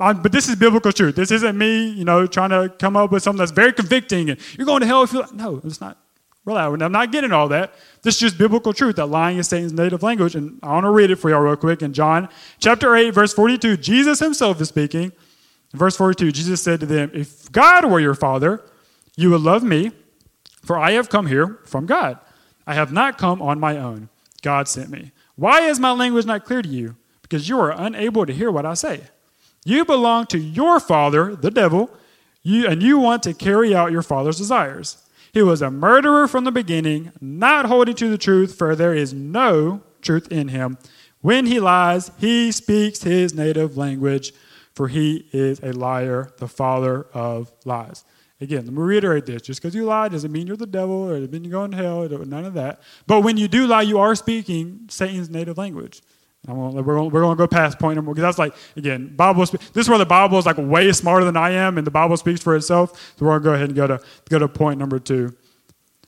I'm, 0.00 0.22
but 0.22 0.32
this 0.32 0.48
is 0.48 0.56
biblical 0.56 0.90
truth. 0.90 1.16
This 1.16 1.30
isn't 1.30 1.56
me, 1.56 1.90
you 1.90 2.04
know, 2.04 2.26
trying 2.26 2.50
to 2.50 2.74
come 2.78 2.96
up 2.96 3.12
with 3.12 3.22
something 3.22 3.38
that's 3.38 3.52
very 3.52 3.72
convicting 3.72 4.30
and 4.30 4.40
you're 4.56 4.66
going 4.66 4.80
to 4.80 4.86
hell 4.86 5.02
if 5.02 5.12
you 5.12 5.20
like. 5.20 5.32
No, 5.32 5.60
it's 5.62 5.80
not. 5.80 6.01
Relax. 6.44 6.82
I'm 6.82 6.92
not 6.92 7.12
getting 7.12 7.32
all 7.32 7.48
that. 7.48 7.74
This 8.02 8.16
is 8.16 8.20
just 8.20 8.38
biblical 8.38 8.72
truth 8.72 8.96
that 8.96 9.06
lying 9.06 9.38
is 9.38 9.48
Satan's 9.48 9.72
native 9.72 10.02
language. 10.02 10.34
And 10.34 10.58
I 10.62 10.72
want 10.72 10.84
to 10.84 10.90
read 10.90 11.10
it 11.10 11.16
for 11.16 11.30
y'all 11.30 11.40
real 11.40 11.56
quick. 11.56 11.82
In 11.82 11.92
John 11.92 12.28
chapter 12.58 12.96
8, 12.96 13.10
verse 13.10 13.32
42, 13.32 13.76
Jesus 13.76 14.18
himself 14.18 14.60
is 14.60 14.68
speaking. 14.68 15.12
In 15.72 15.78
verse 15.78 15.96
42, 15.96 16.32
Jesus 16.32 16.60
said 16.60 16.80
to 16.80 16.86
them, 16.86 17.10
If 17.14 17.50
God 17.52 17.90
were 17.90 18.00
your 18.00 18.14
father, 18.14 18.62
you 19.16 19.30
would 19.30 19.40
love 19.40 19.62
me, 19.62 19.92
for 20.64 20.78
I 20.78 20.92
have 20.92 21.08
come 21.08 21.26
here 21.26 21.60
from 21.64 21.86
God. 21.86 22.18
I 22.66 22.74
have 22.74 22.92
not 22.92 23.18
come 23.18 23.40
on 23.40 23.60
my 23.60 23.76
own. 23.76 24.08
God 24.42 24.68
sent 24.68 24.90
me. 24.90 25.12
Why 25.36 25.62
is 25.62 25.78
my 25.78 25.92
language 25.92 26.26
not 26.26 26.44
clear 26.44 26.62
to 26.62 26.68
you? 26.68 26.96
Because 27.22 27.48
you 27.48 27.58
are 27.60 27.70
unable 27.70 28.26
to 28.26 28.32
hear 28.32 28.50
what 28.50 28.66
I 28.66 28.74
say. 28.74 29.02
You 29.64 29.84
belong 29.84 30.26
to 30.26 30.38
your 30.38 30.80
father, 30.80 31.36
the 31.36 31.50
devil, 31.50 31.90
you, 32.42 32.66
and 32.66 32.82
you 32.82 32.98
want 32.98 33.22
to 33.22 33.32
carry 33.32 33.74
out 33.74 33.92
your 33.92 34.02
father's 34.02 34.38
desires. 34.38 34.98
He 35.32 35.42
was 35.42 35.62
a 35.62 35.70
murderer 35.70 36.28
from 36.28 36.44
the 36.44 36.52
beginning, 36.52 37.10
not 37.18 37.64
holding 37.64 37.94
to 37.94 38.10
the 38.10 38.18
truth, 38.18 38.54
for 38.54 38.76
there 38.76 38.94
is 38.94 39.14
no 39.14 39.82
truth 40.02 40.30
in 40.30 40.48
him. 40.48 40.76
When 41.22 41.46
he 41.46 41.58
lies, 41.58 42.10
he 42.18 42.52
speaks 42.52 43.02
his 43.02 43.32
native 43.32 43.78
language, 43.78 44.34
for 44.74 44.88
he 44.88 45.28
is 45.32 45.58
a 45.60 45.72
liar, 45.72 46.32
the 46.36 46.48
father 46.48 47.06
of 47.14 47.50
lies. 47.64 48.04
Again, 48.42 48.66
let 48.66 48.74
me 48.74 48.82
reiterate 48.82 49.24
this. 49.24 49.40
Just 49.40 49.62
because 49.62 49.74
you 49.74 49.84
lie 49.84 50.08
doesn't 50.08 50.32
mean 50.32 50.46
you're 50.46 50.56
the 50.56 50.66
devil 50.66 51.08
or 51.08 51.14
doesn't 51.14 51.32
mean 51.32 51.44
you're 51.44 51.52
going 51.52 51.70
to 51.70 51.76
hell, 51.78 52.06
none 52.08 52.44
of 52.44 52.52
that. 52.54 52.82
But 53.06 53.22
when 53.22 53.38
you 53.38 53.48
do 53.48 53.66
lie, 53.66 53.82
you 53.82 54.00
are 54.00 54.14
speaking 54.14 54.86
Satan's 54.90 55.30
native 55.30 55.56
language. 55.56 56.02
Gonna, 56.46 56.82
we're 56.82 57.08
going 57.08 57.36
to 57.36 57.36
go 57.36 57.46
past 57.46 57.78
point 57.78 57.94
number 57.94 58.12
because 58.12 58.22
that's 58.22 58.38
like 58.38 58.54
again 58.76 59.14
Bible. 59.14 59.46
This 59.46 59.76
is 59.76 59.88
where 59.88 59.98
the 59.98 60.06
Bible 60.06 60.38
is 60.38 60.46
like 60.46 60.56
way 60.58 60.90
smarter 60.92 61.24
than 61.24 61.36
I 61.36 61.50
am, 61.50 61.78
and 61.78 61.86
the 61.86 61.90
Bible 61.90 62.16
speaks 62.16 62.42
for 62.42 62.56
itself. 62.56 63.14
So 63.16 63.24
we're 63.24 63.38
going 63.38 63.42
to 63.42 63.44
go 63.44 63.54
ahead 63.54 63.68
and 63.68 63.76
go 63.76 63.86
to 63.86 64.00
go 64.28 64.38
to 64.40 64.48
point 64.48 64.78
number 64.80 64.98
two. 64.98 65.36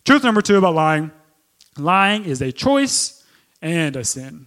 Truth 0.04 0.24
number 0.24 0.42
two 0.42 0.56
about 0.56 0.74
lying: 0.74 1.12
lying 1.78 2.24
is 2.24 2.42
a 2.42 2.50
choice 2.50 3.24
and 3.62 3.94
a 3.94 4.04
sin. 4.04 4.46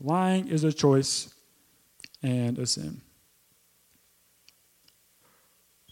Lying 0.00 0.48
is 0.48 0.64
a 0.64 0.72
choice 0.72 1.34
and 2.22 2.58
a 2.58 2.66
sin. 2.66 3.02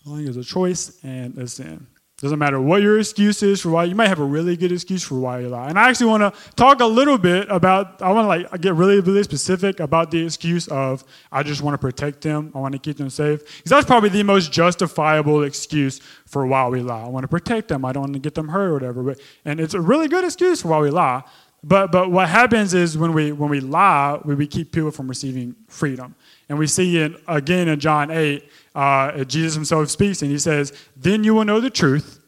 Lying 0.05 0.29
is 0.29 0.37
a 0.37 0.45
choice 0.45 0.99
and 1.05 1.37
a 1.37 1.47
sin. 1.47 1.87
Doesn't 2.19 2.39
matter 2.39 2.59
what 2.59 2.81
your 2.81 2.99
excuse 2.99 3.43
is 3.43 3.61
for 3.61 3.69
why 3.69 3.85
you 3.85 3.95
might 3.95 4.09
have 4.09 4.21
a 4.21 4.25
really 4.25 4.57
good 4.57 4.73
excuse 4.73 5.03
for 5.03 5.17
why 5.17 5.41
you 5.41 5.51
lie. 5.51 5.69
And 5.69 5.79
I 5.79 5.91
actually 5.91 6.07
want 6.07 6.23
to 6.23 6.55
talk 6.55 6.81
a 6.81 6.87
little 6.87 7.19
bit 7.19 7.47
about 7.51 8.01
I 8.01 8.11
want 8.11 8.25
to 8.25 8.29
like 8.29 8.61
get 8.63 8.73
really 8.75 9.01
really 9.01 9.23
specific 9.23 9.81
about 9.81 10.11
the 10.11 10.25
excuse 10.25 10.67
of 10.69 11.05
I 11.31 11.43
just 11.43 11.61
want 11.61 11.75
to 11.75 11.79
protect 11.79 12.23
them. 12.23 12.53
I 12.55 12.59
want 12.59 12.73
to 12.73 12.79
keep 12.79 12.97
them 12.97 13.11
safe. 13.11 13.41
Because 13.45 13.69
that's 13.69 13.87
probably 13.87 14.09
the 14.09 14.23
most 14.23 14.51
justifiable 14.51 15.43
excuse 15.43 15.99
for 16.25 16.47
why 16.47 16.67
we 16.69 16.81
lie. 16.81 17.03
I 17.03 17.09
want 17.09 17.25
to 17.25 17.29
protect 17.29 17.69
them. 17.69 17.85
I 17.85 17.93
don't 17.93 18.05
want 18.05 18.15
to 18.15 18.19
get 18.19 18.35
them 18.35 18.49
hurt 18.49 18.71
or 18.71 18.73
whatever. 18.73 19.03
But 19.03 19.21
and 19.45 19.61
it's 19.61 19.75
a 19.75 19.81
really 19.83 20.09
good 20.09 20.25
excuse 20.25 20.63
for 20.63 20.69
why 20.69 20.79
we 20.79 20.89
lie. 20.89 21.23
but 21.63 21.93
but 21.93 22.11
what 22.11 22.31
happens 22.31 22.73
is 22.73 22.97
when 22.97 23.13
we 23.13 23.31
when 23.33 23.51
we 23.51 23.61
lie, 23.61 24.19
we, 24.25 24.35
we 24.35 24.47
keep 24.47 24.73
people 24.73 24.91
from 24.91 25.07
receiving 25.07 25.55
freedom. 25.69 26.15
And 26.49 26.59
we 26.59 26.67
see 26.67 26.99
it 26.99 27.13
again 27.27 27.69
in 27.69 27.81
John 27.81 28.11
8, 28.11 28.49
uh, 28.77 29.25
Jesus 29.25 29.55
himself 29.55 29.89
speaks 29.91 30.21
and 30.23 30.31
he 30.31 30.39
says, 30.39 30.73
Then 30.95 31.25
you 31.25 31.35
will 31.35 31.45
know 31.45 31.61
the 31.61 31.71
truth, 31.71 32.21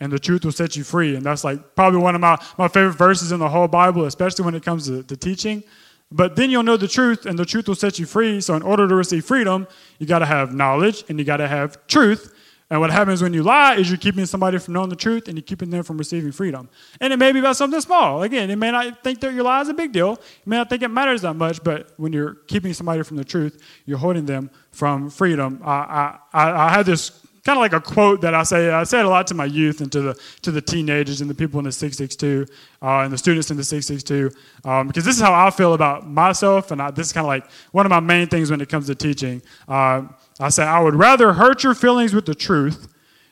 and 0.00 0.12
the 0.12 0.18
truth 0.18 0.44
will 0.44 0.52
set 0.52 0.76
you 0.76 0.84
free. 0.84 1.16
And 1.16 1.26
that's 1.26 1.42
like 1.42 1.74
probably 1.74 2.00
one 2.00 2.14
of 2.14 2.20
my, 2.20 2.38
my 2.56 2.68
favorite 2.68 2.92
verses 2.92 3.32
in 3.32 3.40
the 3.40 3.48
whole 3.48 3.66
Bible, 3.66 4.04
especially 4.04 4.44
when 4.44 4.54
it 4.54 4.62
comes 4.62 4.86
to, 4.86 5.02
to 5.02 5.16
teaching. 5.16 5.64
But 6.12 6.36
then 6.36 6.50
you'll 6.50 6.62
know 6.62 6.76
the 6.76 6.86
truth, 6.86 7.26
and 7.26 7.36
the 7.36 7.44
truth 7.44 7.66
will 7.66 7.74
set 7.74 7.98
you 7.98 8.06
free. 8.06 8.40
So, 8.40 8.54
in 8.54 8.62
order 8.62 8.86
to 8.86 8.94
receive 8.94 9.24
freedom, 9.24 9.66
you 9.98 10.06
got 10.06 10.20
to 10.20 10.26
have 10.26 10.54
knowledge 10.54 11.02
and 11.08 11.18
you 11.18 11.24
got 11.24 11.38
to 11.38 11.48
have 11.48 11.84
truth. 11.88 12.32
And 12.68 12.80
what 12.80 12.90
happens 12.90 13.22
when 13.22 13.32
you 13.32 13.44
lie 13.44 13.76
is 13.76 13.88
you're 13.88 13.96
keeping 13.96 14.26
somebody 14.26 14.58
from 14.58 14.74
knowing 14.74 14.88
the 14.88 14.96
truth 14.96 15.28
and 15.28 15.36
you're 15.36 15.44
keeping 15.44 15.70
them 15.70 15.84
from 15.84 15.98
receiving 15.98 16.32
freedom. 16.32 16.68
And 17.00 17.12
it 17.12 17.16
may 17.16 17.30
be 17.30 17.38
about 17.38 17.56
something 17.56 17.80
small. 17.80 18.24
Again, 18.24 18.50
it 18.50 18.56
may 18.56 18.72
not 18.72 19.04
think 19.04 19.20
that 19.20 19.32
your 19.34 19.44
lie 19.44 19.60
is 19.60 19.68
a 19.68 19.74
big 19.74 19.92
deal. 19.92 20.10
You 20.10 20.50
may 20.50 20.56
not 20.56 20.68
think 20.68 20.82
it 20.82 20.88
matters 20.88 21.22
that 21.22 21.34
much, 21.34 21.62
but 21.62 21.92
when 21.96 22.12
you're 22.12 22.34
keeping 22.48 22.72
somebody 22.72 23.02
from 23.04 23.18
the 23.18 23.24
truth, 23.24 23.62
you're 23.84 23.98
holding 23.98 24.26
them 24.26 24.50
from 24.72 25.10
freedom. 25.10 25.62
I, 25.64 26.18
I, 26.32 26.50
I 26.50 26.68
had 26.70 26.86
this 26.86 27.26
kind 27.46 27.56
of 27.56 27.60
like 27.60 27.72
a 27.72 27.80
quote 27.80 28.22
that 28.22 28.34
I 28.34 28.42
say. 28.42 28.70
I 28.70 28.82
say 28.82 28.98
it 28.98 29.04
a 29.04 29.08
lot 29.08 29.28
to 29.28 29.34
my 29.34 29.44
youth 29.44 29.80
and 29.80 29.90
to 29.92 30.00
the 30.00 30.20
to 30.42 30.50
the 30.50 30.60
teenagers 30.60 31.20
and 31.20 31.30
the 31.30 31.34
people 31.34 31.60
in 31.60 31.64
the 31.64 31.72
662 31.72 32.52
uh, 32.82 33.02
and 33.02 33.12
the 33.12 33.16
students 33.16 33.52
in 33.52 33.56
the 33.56 33.62
662 33.62 34.36
um, 34.68 34.88
because 34.88 35.04
this 35.04 35.14
is 35.14 35.22
how 35.22 35.32
I 35.32 35.50
feel 35.50 35.74
about 35.74 36.08
myself, 36.08 36.72
and 36.72 36.82
I, 36.82 36.90
this 36.90 37.06
is 37.06 37.12
kind 37.12 37.24
of 37.24 37.28
like 37.28 37.48
one 37.70 37.86
of 37.86 37.90
my 37.90 38.00
main 38.00 38.26
things 38.26 38.50
when 38.50 38.60
it 38.60 38.68
comes 38.68 38.88
to 38.88 38.96
teaching. 38.96 39.40
Uh, 39.68 40.02
I 40.44 40.50
say 40.50 40.64
I 40.64 40.80
would 40.80 40.94
rather 40.94 41.32
hurt 41.32 41.64
your 41.64 41.74
feelings 41.74 42.14
with 42.14 42.26
the 42.26 42.34
truth 42.34 42.88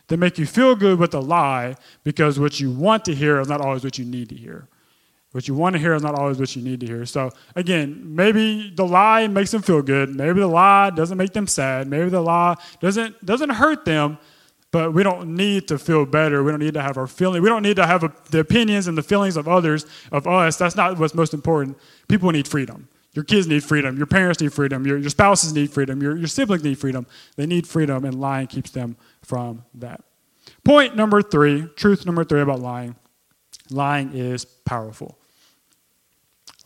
than 0.09 0.21
make 0.21 0.39
you 0.39 0.47
feel 0.47 0.75
good 0.75 0.99
with 0.99 1.15
a 1.15 1.21
lie 1.21 1.77
because 2.03 2.39
what 2.39 2.61
you 2.61 2.71
want 2.71 3.05
to 3.07 3.15
hear 3.15 3.41
is 3.41 3.49
not 3.49 3.61
always 3.61 3.85
what 3.85 3.99
you 3.99 4.05
need 4.05 4.29
to 4.31 4.35
hear. 4.35 4.69
What 5.33 5.49
you 5.49 5.55
want 5.55 5.73
to 5.73 5.81
hear 5.81 5.95
is 5.95 6.03
not 6.03 6.17
always 6.17 6.39
what 6.39 6.55
you 6.55 6.63
need 6.63 6.79
to 6.81 6.87
hear. 6.87 7.05
So, 7.05 7.33
again, 7.57 8.15
maybe 8.15 8.73
the 8.73 8.87
lie 8.87 9.27
makes 9.27 9.51
them 9.51 9.63
feel 9.63 9.83
good. 9.83 10.15
Maybe 10.15 10.39
the 10.39 10.47
lie 10.47 10.91
doesn't 10.91 11.19
make 11.19 11.33
them 11.33 11.49
sad. 11.49 11.89
Maybe 11.89 12.09
the 12.09 12.21
lie 12.21 12.55
doesn't, 12.81 13.27
doesn't 13.27 13.51
hurt 13.51 13.85
them, 13.85 14.19
but 14.71 14.95
we 14.95 15.03
don't 15.03 15.35
need 15.35 15.67
to 15.69 15.79
feel 15.79 16.07
better. 16.07 16.45
We 16.45 16.53
don't 16.53 16.61
need 16.61 16.75
to 16.75 16.83
have 16.83 16.97
our 16.97 17.09
feelings. 17.09 17.43
We 17.43 17.49
don't 17.49 17.65
need 17.65 17.77
to 17.77 17.87
have 17.87 18.05
a, 18.05 18.13
the 18.31 18.39
opinions 18.39 18.87
and 18.87 18.97
the 18.97 19.03
feelings 19.03 19.37
of 19.37 19.49
others, 19.49 19.87
of 20.13 20.29
us. 20.29 20.57
That's 20.57 20.77
not 20.77 20.99
what's 21.01 21.15
most 21.15 21.35
important. 21.35 21.79
People 22.07 22.31
need 22.31 22.47
freedom. 22.47 22.89
Your 23.15 23.25
kids 23.25 23.47
need 23.47 23.63
freedom. 23.63 23.97
Your 23.97 24.07
parents 24.07 24.41
need 24.41 24.53
freedom. 24.53 24.87
Your, 24.87 24.99
your 24.99 25.11
spouses 25.11 25.53
need 25.53 25.71
freedom. 25.71 26.03
Your, 26.03 26.17
your 26.17 26.27
siblings 26.27 26.65
need 26.65 26.79
freedom. 26.79 27.07
They 27.37 27.47
need 27.47 27.67
freedom, 27.67 28.05
and 28.05 28.21
lying 28.21 28.49
keeps 28.49 28.71
them 28.71 28.97
from 29.23 29.65
that. 29.75 30.03
Point 30.65 30.97
number 30.97 31.23
three, 31.23 31.69
truth 31.77 32.05
number 32.05 32.25
three 32.25 32.41
about 32.41 32.61
lying 32.61 32.97
lying 33.71 34.13
is 34.13 34.45
powerful. 34.45 35.19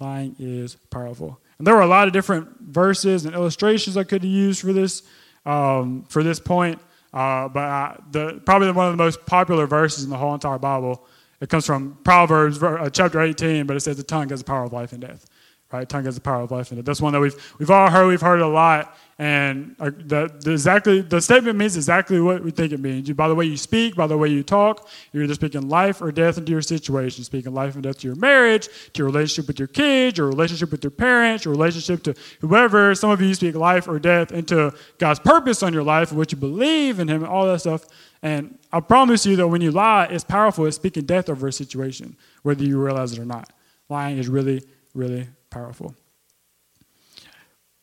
Lying 0.01 0.35
is 0.39 0.75
powerful. 0.91 1.41
And 1.59 1.67
there 1.67 1.75
were 1.75 1.83
a 1.83 1.87
lot 1.87 2.07
of 2.07 2.13
different 2.13 2.49
verses 2.61 3.25
and 3.25 3.35
illustrations 3.35 3.97
I 3.97 4.05
could 4.05 4.25
use 4.25 4.61
for 4.61 4.73
this, 4.73 5.03
um, 5.45 6.05
for 6.09 6.23
this 6.23 6.41
point. 6.41 6.81
Uh, 7.13 7.49
but 7.49 7.63
I, 7.63 8.01
the, 8.11 8.41
probably 8.45 8.71
one 8.73 8.87
of 8.87 8.93
the 8.93 9.03
most 9.03 9.25
popular 9.27 9.67
verses 9.67 10.05
in 10.05 10.11
the 10.11 10.17
whole 10.17 10.35
entire 10.35 10.59
Bible. 10.59 11.07
It 11.41 11.49
comes 11.49 11.67
from 11.67 11.99
Proverbs 12.05 12.63
uh, 12.63 12.91
chapter 12.93 13.21
18, 13.21 13.67
but 13.67 13.77
it 13.77 13.81
says 13.81 13.97
the 13.97 14.03
tongue 14.03 14.29
has 14.31 14.41
the 14.41 14.45
power 14.45 14.65
of 14.65 14.73
life 14.73 14.93
and 14.93 15.01
death 15.01 15.27
right? 15.73 15.89
Tongue 15.89 16.05
has 16.05 16.15
the 16.15 16.21
power 16.21 16.43
of 16.43 16.51
life 16.51 16.73
in 16.73 16.79
it. 16.79 16.85
That's 16.85 17.01
one 17.01 17.13
that 17.13 17.21
we've 17.21 17.57
we've 17.59 17.71
all 17.71 17.91
heard. 17.91 18.07
We've 18.07 18.21
heard 18.21 18.41
a 18.41 18.49
lot, 18.49 18.97
and 19.19 19.77
the, 19.79 20.33
the 20.41 20.53
exactly 20.53 21.01
the 21.01 21.21
statement 21.21 21.59
means 21.59 21.77
exactly 21.77 22.21
what 22.21 22.43
we 22.43 22.51
think 22.51 22.73
it 22.73 22.81
means. 22.81 23.09
You, 23.09 23.15
by 23.15 23.29
the 23.29 23.35
way 23.35 23.45
you 23.45 23.57
speak, 23.57 23.95
by 23.95 24.07
the 24.07 24.17
way 24.17 24.29
you 24.29 24.43
talk, 24.43 24.89
you're 25.13 25.23
either 25.25 25.35
speaking 25.35 25.69
life 25.69 26.01
or 26.01 26.11
death 26.11 26.39
into 26.39 26.53
your 26.53 26.63
situation. 26.63 27.25
Speaking 27.25 27.53
life 27.53 27.75
and 27.75 27.83
death 27.83 27.99
to 27.99 28.07
your 28.07 28.17
marriage, 28.17 28.69
to 28.93 28.99
your 28.99 29.07
relationship 29.07 29.47
with 29.47 29.59
your 29.59 29.69
kids, 29.69 30.19
your 30.19 30.29
relationship 30.29 30.71
with 30.71 30.83
your 30.83 30.91
parents, 30.91 31.45
your 31.45 31.53
relationship 31.53 32.03
to 32.05 32.15
whoever. 32.41 32.95
Some 32.95 33.11
of 33.11 33.21
you 33.21 33.35
speak 33.35 33.55
life 33.55 33.89
or 33.89 33.99
death 33.99 34.33
into 34.33 34.73
God's 34.99 35.21
purpose 35.21 35.63
on 35.63 35.73
your 35.73 35.83
life 35.83 36.13
what 36.13 36.33
you 36.33 36.39
believe 36.39 36.99
in 36.99 37.09
Him, 37.09 37.23
and 37.23 37.31
all 37.31 37.47
that 37.47 37.61
stuff. 37.61 37.87
And 38.23 38.59
I 38.73 38.81
promise 38.81 39.25
you 39.25 39.37
that 39.37 39.49
when 39.49 39.61
you 39.61 39.71
lie, 39.71 40.07
it's 40.07 40.25
powerful. 40.25 40.67
It's 40.67 40.77
speaking 40.77 41.05
death 41.05 41.29
over 41.29 41.47
a 41.47 41.53
situation, 41.53 42.17
whether 42.43 42.65
you 42.65 42.83
realize 42.83 43.13
it 43.13 43.19
or 43.19 43.25
not. 43.25 43.53
Lying 43.89 44.19
is 44.19 44.29
really, 44.29 44.65
really 44.95 45.29
powerful. 45.51 45.95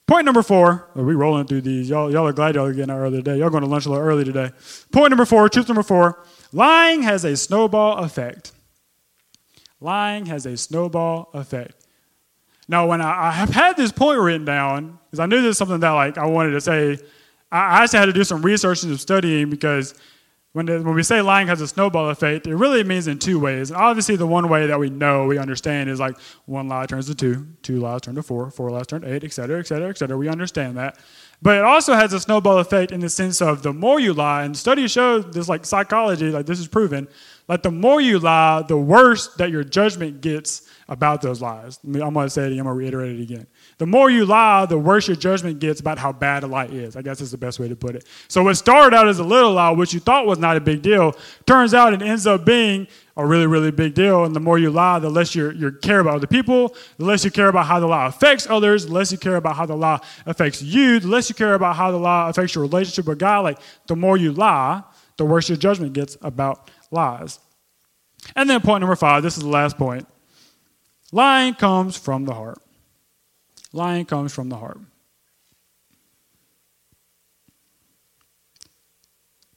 Point 0.08 0.26
number 0.26 0.44
four, 0.44 0.88
are 0.96 1.04
we 1.04 1.16
rolling 1.16 1.48
through 1.48 1.62
these? 1.62 1.90
Y'all, 1.90 2.12
y'all 2.12 2.28
are 2.28 2.34
glad 2.34 2.54
y'all 2.54 2.66
are 2.66 2.74
getting 2.74 2.92
out 2.92 3.00
early 3.00 3.18
today. 3.18 3.40
Y'all 3.40 3.50
going 3.50 3.64
to 3.64 3.70
lunch 3.70 3.88
a 3.88 3.90
little 3.90 4.06
early 4.06 4.24
today. 4.24 4.52
Point 4.92 5.10
number 5.10 5.26
four, 5.26 5.50
truth 5.50 5.68
number 5.68 5.82
four, 5.82 6.24
lying 6.52 7.02
has 7.02 7.26
a 7.26 7.36
snowball 7.36 7.98
effect. 8.04 8.52
Lying 9.82 10.28
has 10.28 10.46
a 10.46 10.58
snowball 10.58 11.30
effect. 11.34 11.86
Now, 12.68 12.88
when 12.88 13.02
I, 13.02 13.28
I 13.28 13.32
have 13.32 13.50
had 13.50 13.78
this 13.78 13.92
point 13.92 14.20
written 14.20 14.46
down, 14.46 15.00
because 15.06 15.20
I 15.20 15.26
knew 15.26 15.42
this 15.42 15.52
is 15.52 15.58
something 15.58 15.80
that 15.80 15.92
like 15.92 16.18
I 16.20 16.26
wanted 16.28 16.52
to 16.52 16.62
say, 16.62 17.00
I, 17.52 17.58
I 17.58 17.84
actually 17.84 18.00
had 18.00 18.06
to 18.06 18.14
do 18.14 18.24
some 18.24 18.44
research 18.44 18.84
and 18.84 18.92
some 18.92 18.98
studying 19.00 19.50
because 19.50 19.96
when, 20.56 20.68
when 20.68 20.96
we 20.96 21.04
say 21.04 21.22
lying 21.22 21.48
has 21.48 21.60
a 21.60 21.68
snowball 21.68 22.10
effect, 22.10 22.48
it 22.48 22.56
really 22.56 22.82
means 22.82 23.08
in 23.08 23.20
two 23.20 23.42
ways. 23.42 23.72
And 23.72 23.78
obviously, 23.78 24.16
the 24.16 24.26
one 24.26 24.48
way 24.48 24.68
that 24.68 24.80
we 24.80 24.90
know, 24.90 25.26
we 25.26 25.38
understand 25.38 25.90
is 25.90 26.00
like 26.00 26.16
one 26.46 26.70
lie 26.70 26.86
turns 26.86 27.08
to 27.08 27.14
two, 27.14 27.46
two 27.62 27.82
lies 27.82 28.00
turn 28.00 28.16
to 28.16 28.24
four, 28.24 28.50
four 28.52 28.72
lies 28.72 28.88
turn 28.88 29.02
to 29.02 29.14
eight, 29.14 29.26
et 29.26 29.34
cetera, 29.34 29.60
et 29.60 29.68
cetera, 29.68 29.90
et 29.90 29.98
cetera. 29.98 30.18
We 30.18 30.30
understand 30.30 30.78
that. 30.78 30.98
But 31.42 31.58
it 31.58 31.66
also 31.66 31.94
has 31.94 32.14
a 32.14 32.22
snowball 32.22 32.60
effect 32.60 32.94
in 32.94 33.02
the 33.02 33.10
sense 33.10 33.42
of 33.42 33.64
the 33.64 33.74
more 33.74 34.00
you 34.00 34.14
lie, 34.14 34.46
and 34.46 34.56
studies 34.56 34.92
show 34.92 35.20
this 35.20 35.50
like 35.50 35.66
psychology, 35.66 36.32
like 36.32 36.46
this 36.46 36.62
is 36.62 36.70
proven, 36.70 37.10
like 37.48 37.62
the 37.62 37.72
more 37.72 38.02
you 38.02 38.20
lie, 38.20 38.64
the 38.68 38.78
worse 38.78 39.36
that 39.36 39.52
your 39.52 39.64
judgment 39.64 40.22
gets 40.22 40.64
about 40.88 41.22
those 41.22 41.42
lies. 41.42 41.80
I'm 41.84 41.94
going 41.94 42.14
to 42.14 42.30
say 42.30 42.44
it 42.44 42.48
again, 42.48 42.60
I'm 42.60 42.66
going 42.66 42.76
to 42.76 42.80
reiterate 42.80 43.20
it 43.20 43.24
again. 43.24 43.48
The 43.78 43.86
more 43.86 44.10
you 44.10 44.26
lie, 44.26 44.66
the 44.66 44.78
worse 44.78 45.08
your 45.08 45.18
judgment 45.18 45.60
gets 45.60 45.80
about 45.80 45.98
how 45.98 46.12
bad 46.12 46.44
a 46.44 46.48
lie 46.48 46.66
is. 46.66 46.96
I 46.96 47.02
guess 47.02 47.22
is 47.22 47.32
the 47.32 47.38
best 47.38 47.60
way 47.60 47.68
to 47.68 47.76
put 47.76 47.96
it. 47.96 48.06
So 48.28 48.44
what 48.44 48.56
started 48.56 48.96
out 48.96 49.08
as 49.08 49.20
a 49.20 49.24
little 49.24 49.54
lie, 49.54 49.72
which 49.72 49.94
you 49.94 50.00
thought 50.00 50.28
was 50.28 50.38
not 50.38 50.58
a 50.58 50.62
big 50.62 50.82
deal, 50.82 51.16
turns 51.46 51.74
out 51.74 51.94
it 51.94 52.02
ends 52.02 52.28
up 52.28 52.46
being 52.46 52.88
a 53.18 53.26
really, 53.26 53.48
really 53.48 53.72
big 53.72 53.94
deal. 53.94 54.26
And 54.26 54.36
the 54.36 54.40
more 54.40 54.60
you 54.60 54.70
lie, 54.70 55.00
the 55.00 55.10
less 55.10 55.34
you 55.34 55.52
you 55.52 55.72
care 55.72 56.00
about 56.00 56.16
other 56.16 56.28
people, 56.28 56.76
the 56.98 57.06
less 57.06 57.26
you 57.26 57.32
care 57.32 57.48
about 57.48 57.66
how 57.66 57.80
the 57.80 57.88
lie 57.88 58.08
affects 58.08 58.48
others, 58.48 58.86
the 58.86 58.94
less 58.94 59.12
you 59.12 59.18
care 59.18 59.38
about 59.38 59.56
how 59.56 59.66
the 59.66 59.76
lie 59.76 60.00
affects 60.26 60.62
you, 60.62 61.00
the 61.00 61.08
less 61.08 61.30
you 61.30 61.36
care 61.36 61.56
about 61.56 61.76
how 61.76 61.92
the 61.92 61.98
lie 61.98 62.30
affects 62.30 62.54
your 62.54 62.64
relationship 62.64 63.08
with 63.08 63.20
God. 63.20 63.44
Like 63.44 63.60
the 63.88 63.96
more 63.96 64.18
you 64.18 64.34
lie, 64.34 64.84
the 65.18 65.26
worse 65.26 65.50
your 65.50 65.58
judgment 65.58 65.94
gets 65.94 66.18
about 66.22 66.70
lies. 66.92 67.40
And 68.36 68.50
then 68.50 68.62
point 68.62 68.82
number 68.82 68.96
five, 68.96 69.24
this 69.24 69.38
is 69.38 69.44
the 69.44 69.50
last 69.50 69.78
point. 69.78 70.08
Lying 71.12 71.54
comes 71.54 71.98
from 71.98 72.26
the 72.26 72.34
heart. 72.34 72.62
Lying 73.72 74.06
comes 74.06 74.34
from 74.34 74.50
the 74.50 74.58
heart. 74.58 74.80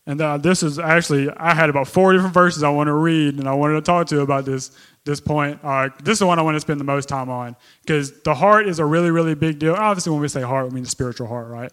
And 0.06 0.20
uh, 0.22 0.38
this 0.38 0.62
is 0.62 0.78
actually, 0.78 1.28
I 1.30 1.52
had 1.52 1.68
about 1.68 1.86
four 1.86 2.14
different 2.14 2.32
verses 2.32 2.62
I 2.62 2.70
want 2.70 2.88
to 2.88 2.94
read, 2.94 3.34
and 3.34 3.46
I 3.46 3.52
wanted 3.52 3.74
to 3.74 3.82
talk 3.82 4.06
to 4.06 4.14
you 4.14 4.20
about 4.22 4.46
this, 4.46 4.70
this 5.04 5.20
point. 5.20 5.60
Uh, 5.62 5.90
this 6.02 6.14
is 6.14 6.20
the 6.20 6.26
one 6.26 6.38
I 6.38 6.42
want 6.42 6.56
to 6.56 6.60
spend 6.60 6.80
the 6.80 6.84
most 6.84 7.10
time 7.10 7.28
on, 7.28 7.56
because 7.82 8.22
the 8.22 8.34
heart 8.34 8.66
is 8.66 8.78
a 8.78 8.86
really, 8.86 9.10
really 9.10 9.34
big 9.34 9.58
deal. 9.58 9.74
Obviously, 9.74 10.10
when 10.10 10.22
we 10.22 10.28
say 10.28 10.40
heart, 10.40 10.66
we 10.66 10.72
mean 10.72 10.84
the 10.84 10.88
spiritual 10.88 11.26
heart, 11.26 11.48
right? 11.48 11.70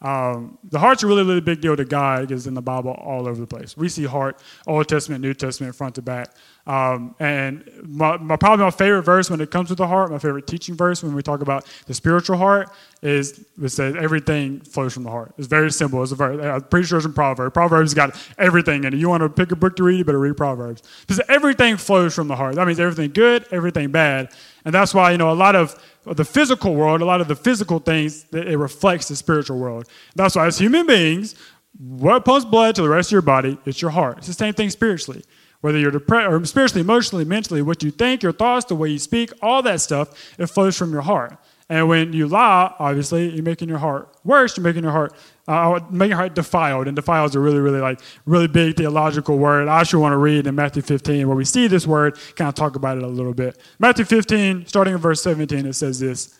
Um, 0.00 0.58
the 0.62 0.78
heart's 0.78 1.02
a 1.02 1.06
really, 1.06 1.24
really 1.24 1.40
big 1.40 1.60
deal 1.60 1.76
to 1.76 1.84
God 1.84 2.28
because 2.28 2.46
in 2.46 2.54
the 2.54 2.62
Bible 2.62 2.92
all 2.92 3.26
over 3.26 3.40
the 3.40 3.46
place. 3.46 3.76
We 3.76 3.88
see 3.88 4.04
heart, 4.04 4.40
Old 4.66 4.88
Testament, 4.88 5.22
New 5.22 5.34
Testament, 5.34 5.74
front 5.74 5.96
to 5.96 6.02
back. 6.02 6.34
Um, 6.66 7.16
and 7.18 7.68
my, 7.82 8.16
my, 8.18 8.36
probably 8.36 8.64
my 8.64 8.70
favorite 8.70 9.02
verse 9.02 9.28
when 9.28 9.40
it 9.40 9.50
comes 9.50 9.68
to 9.68 9.74
the 9.74 9.86
heart, 9.86 10.10
my 10.10 10.18
favorite 10.18 10.46
teaching 10.46 10.76
verse 10.76 11.02
when 11.02 11.14
we 11.14 11.22
talk 11.22 11.40
about 11.40 11.66
the 11.86 11.94
spiritual 11.94 12.36
heart 12.36 12.70
is 13.00 13.44
it 13.62 13.68
says 13.68 13.94
everything 13.96 14.60
flows 14.60 14.92
from 14.92 15.04
the 15.04 15.10
heart. 15.10 15.32
It's 15.38 15.46
very 15.46 15.70
simple. 15.70 16.02
It's 16.02 16.12
a 16.12 16.16
very, 16.16 16.42
I'm 16.42 16.62
pretty 16.62 16.86
sure 16.86 16.98
it's 16.98 17.06
in 17.06 17.12
Proverbs. 17.12 17.52
Proverbs 17.52 17.94
got 17.94 18.20
everything 18.38 18.84
in 18.84 18.94
it. 18.94 18.96
You 18.96 19.08
want 19.08 19.22
to 19.22 19.28
pick 19.28 19.52
a 19.52 19.56
book 19.56 19.76
to 19.76 19.84
read, 19.84 19.98
you 19.98 20.04
better 20.04 20.18
read 20.18 20.36
Proverbs. 20.36 20.82
Because 21.02 21.20
everything 21.28 21.76
flows 21.76 22.14
from 22.14 22.28
the 22.28 22.36
heart. 22.36 22.56
That 22.56 22.66
means 22.66 22.80
everything 22.80 23.12
good, 23.12 23.46
everything 23.50 23.90
bad. 23.90 24.32
And 24.64 24.74
that's 24.74 24.92
why, 24.94 25.12
you 25.12 25.18
know, 25.18 25.30
a 25.30 25.34
lot 25.34 25.54
of 25.54 25.80
the 26.04 26.24
physical 26.24 26.74
world, 26.74 27.00
a 27.00 27.04
lot 27.04 27.20
of 27.20 27.28
the 27.28 27.36
physical 27.36 27.78
things, 27.78 28.26
it 28.32 28.58
reflects 28.58 29.08
the 29.08 29.16
spiritual 29.16 29.58
world. 29.58 29.88
That's 30.16 30.34
why, 30.34 30.46
as 30.46 30.58
human 30.58 30.86
beings, 30.86 31.34
what 31.78 32.24
pumps 32.24 32.44
blood 32.44 32.74
to 32.76 32.82
the 32.82 32.88
rest 32.88 33.08
of 33.08 33.12
your 33.12 33.22
body? 33.22 33.58
It's 33.64 33.80
your 33.80 33.92
heart. 33.92 34.18
It's 34.18 34.26
the 34.26 34.32
same 34.32 34.54
thing 34.54 34.70
spiritually. 34.70 35.22
Whether 35.60 35.78
you're 35.78 35.90
depressed 35.90 36.30
or 36.30 36.44
spiritually, 36.44 36.80
emotionally, 36.80 37.24
mentally, 37.24 37.62
what 37.62 37.82
you 37.82 37.90
think, 37.90 38.22
your 38.22 38.32
thoughts, 38.32 38.66
the 38.66 38.74
way 38.74 38.90
you 38.90 38.98
speak, 38.98 39.32
all 39.42 39.62
that 39.62 39.80
stuff, 39.80 40.34
it 40.38 40.46
flows 40.46 40.76
from 40.76 40.92
your 40.92 41.02
heart. 41.02 41.36
And 41.70 41.86
when 41.86 42.14
you 42.14 42.28
lie, 42.28 42.74
obviously, 42.78 43.28
you're 43.28 43.44
making 43.44 43.68
your 43.68 43.78
heart 43.78 44.16
worse. 44.24 44.56
You're 44.56 44.64
making 44.64 44.84
your 44.84 44.92
heart, 44.92 45.14
uh, 45.46 45.80
making 45.90 46.10
your 46.10 46.18
heart 46.18 46.34
defiled. 46.34 46.86
And 46.86 46.96
defiled 46.96 47.30
is 47.30 47.34
a 47.36 47.40
really, 47.40 47.58
really 47.58 47.80
like 47.80 48.00
really 48.24 48.48
big 48.48 48.76
theological 48.76 49.36
word. 49.36 49.68
I 49.68 49.80
actually 49.80 50.00
want 50.00 50.14
to 50.14 50.16
read 50.16 50.46
in 50.46 50.54
Matthew 50.54 50.80
15 50.80 51.28
where 51.28 51.36
we 51.36 51.44
see 51.44 51.66
this 51.66 51.86
word. 51.86 52.18
Kind 52.36 52.48
of 52.48 52.54
talk 52.54 52.74
about 52.74 52.96
it 52.96 53.02
a 53.02 53.08
little 53.08 53.34
bit. 53.34 53.58
Matthew 53.78 54.06
15, 54.06 54.66
starting 54.66 54.94
in 54.94 55.00
verse 55.00 55.22
17, 55.22 55.66
it 55.66 55.74
says 55.74 56.00
this. 56.00 56.38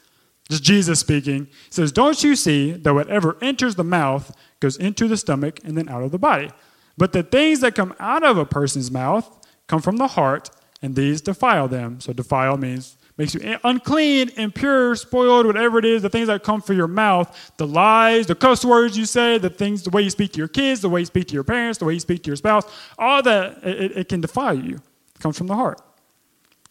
Just 0.49 0.63
Jesus 0.63 0.99
speaking. 0.99 1.43
It 1.43 1.75
says, 1.75 1.93
"Don't 1.93 2.25
you 2.25 2.35
see 2.35 2.73
that 2.73 2.95
whatever 2.95 3.37
enters 3.43 3.75
the 3.75 3.85
mouth 3.85 4.35
goes 4.61 4.79
into 4.79 5.07
the 5.07 5.19
stomach 5.19 5.61
and 5.63 5.77
then 5.77 5.91
out 5.91 6.03
of 6.03 6.11
the 6.11 6.19
body? 6.19 6.51
But 6.97 7.13
the 7.13 7.23
things 7.23 7.61
that 7.61 7.75
come 7.75 7.95
out 8.01 8.25
of 8.25 8.39
a 8.39 8.47
person's 8.47 8.91
mouth 8.91 9.29
come 9.67 9.83
from 9.83 9.99
the 9.99 10.09
heart, 10.09 10.49
and 10.81 10.97
these 10.97 11.21
defile 11.21 11.69
them. 11.69 12.01
So 12.01 12.15
defile 12.15 12.57
means 12.57 12.97
makes 13.19 13.35
you 13.35 13.59
unclean, 13.65 14.31
impure, 14.37 14.95
spoiled, 14.95 15.45
whatever 15.45 15.79
it 15.79 15.85
is, 15.85 16.03
the 16.03 16.09
things 16.09 16.29
that 16.29 16.45
come 16.45 16.63
from 16.63 16.77
your 16.77 16.87
mouth, 16.87 17.53
the 17.57 17.67
lies, 17.67 18.27
the 18.27 18.35
cuss 18.35 18.65
words 18.65 18.97
you 18.97 19.05
say, 19.05 19.37
the 19.39 19.51
things, 19.51 19.83
the 19.83 19.91
way 19.91 20.01
you 20.03 20.11
speak 20.11 20.33
to 20.33 20.39
your 20.39 20.49
kids, 20.49 20.81
the 20.81 20.89
way 20.89 21.01
you 21.01 21.07
speak 21.07 21.27
to 21.27 21.35
your 21.35 21.45
parents, 21.45 21.79
the 21.79 21.85
way 21.85 21.95
you 21.95 22.01
speak 22.01 22.23
to 22.23 22.29
your 22.29 22.37
spouse, 22.37 22.65
all 22.97 23.21
that, 23.23 23.59
it, 23.65 23.97
it 23.97 24.09
can 24.09 24.21
defile 24.21 24.57
you. 24.57 24.77
It 24.77 25.21
comes 25.21 25.37
from 25.37 25.49
the 25.49 25.57
heart. 25.57 25.83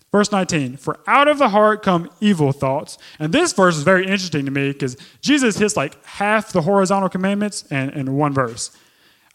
Verse 0.10 0.31
19, 0.31 0.77
for 0.77 0.99
out 1.05 1.27
of 1.27 1.38
the 1.38 1.49
heart 1.49 1.83
come 1.83 2.10
evil 2.21 2.53
thoughts. 2.53 2.97
And 3.19 3.33
this 3.33 3.51
verse 3.51 3.75
is 3.75 3.83
very 3.83 4.03
interesting 4.03 4.45
to 4.45 4.51
me 4.51 4.71
because 4.71 4.95
Jesus 5.19 5.57
hits 5.57 5.75
like 5.75 6.03
half 6.05 6.53
the 6.53 6.62
horizontal 6.62 7.10
commandments 7.10 7.69
in, 7.69 7.89
in 7.89 8.13
one 8.13 8.33
verse. 8.33 8.75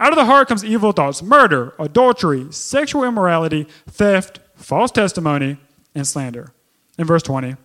Out 0.01 0.13
of 0.13 0.17
the 0.17 0.25
heart 0.25 0.49
comes 0.49 0.65
evil 0.65 0.93
thoughts, 0.93 1.23
murder, 1.23 1.75
adultery, 1.79 2.47
sexual 2.51 3.05
immorality, 3.05 3.69
theft, 3.87 4.41
false 4.57 4.91
testimony, 4.91 5.59
and 5.95 6.07
slander. 6.07 6.55
In 6.99 7.07
verse 7.07 7.23
20, 7.23 7.57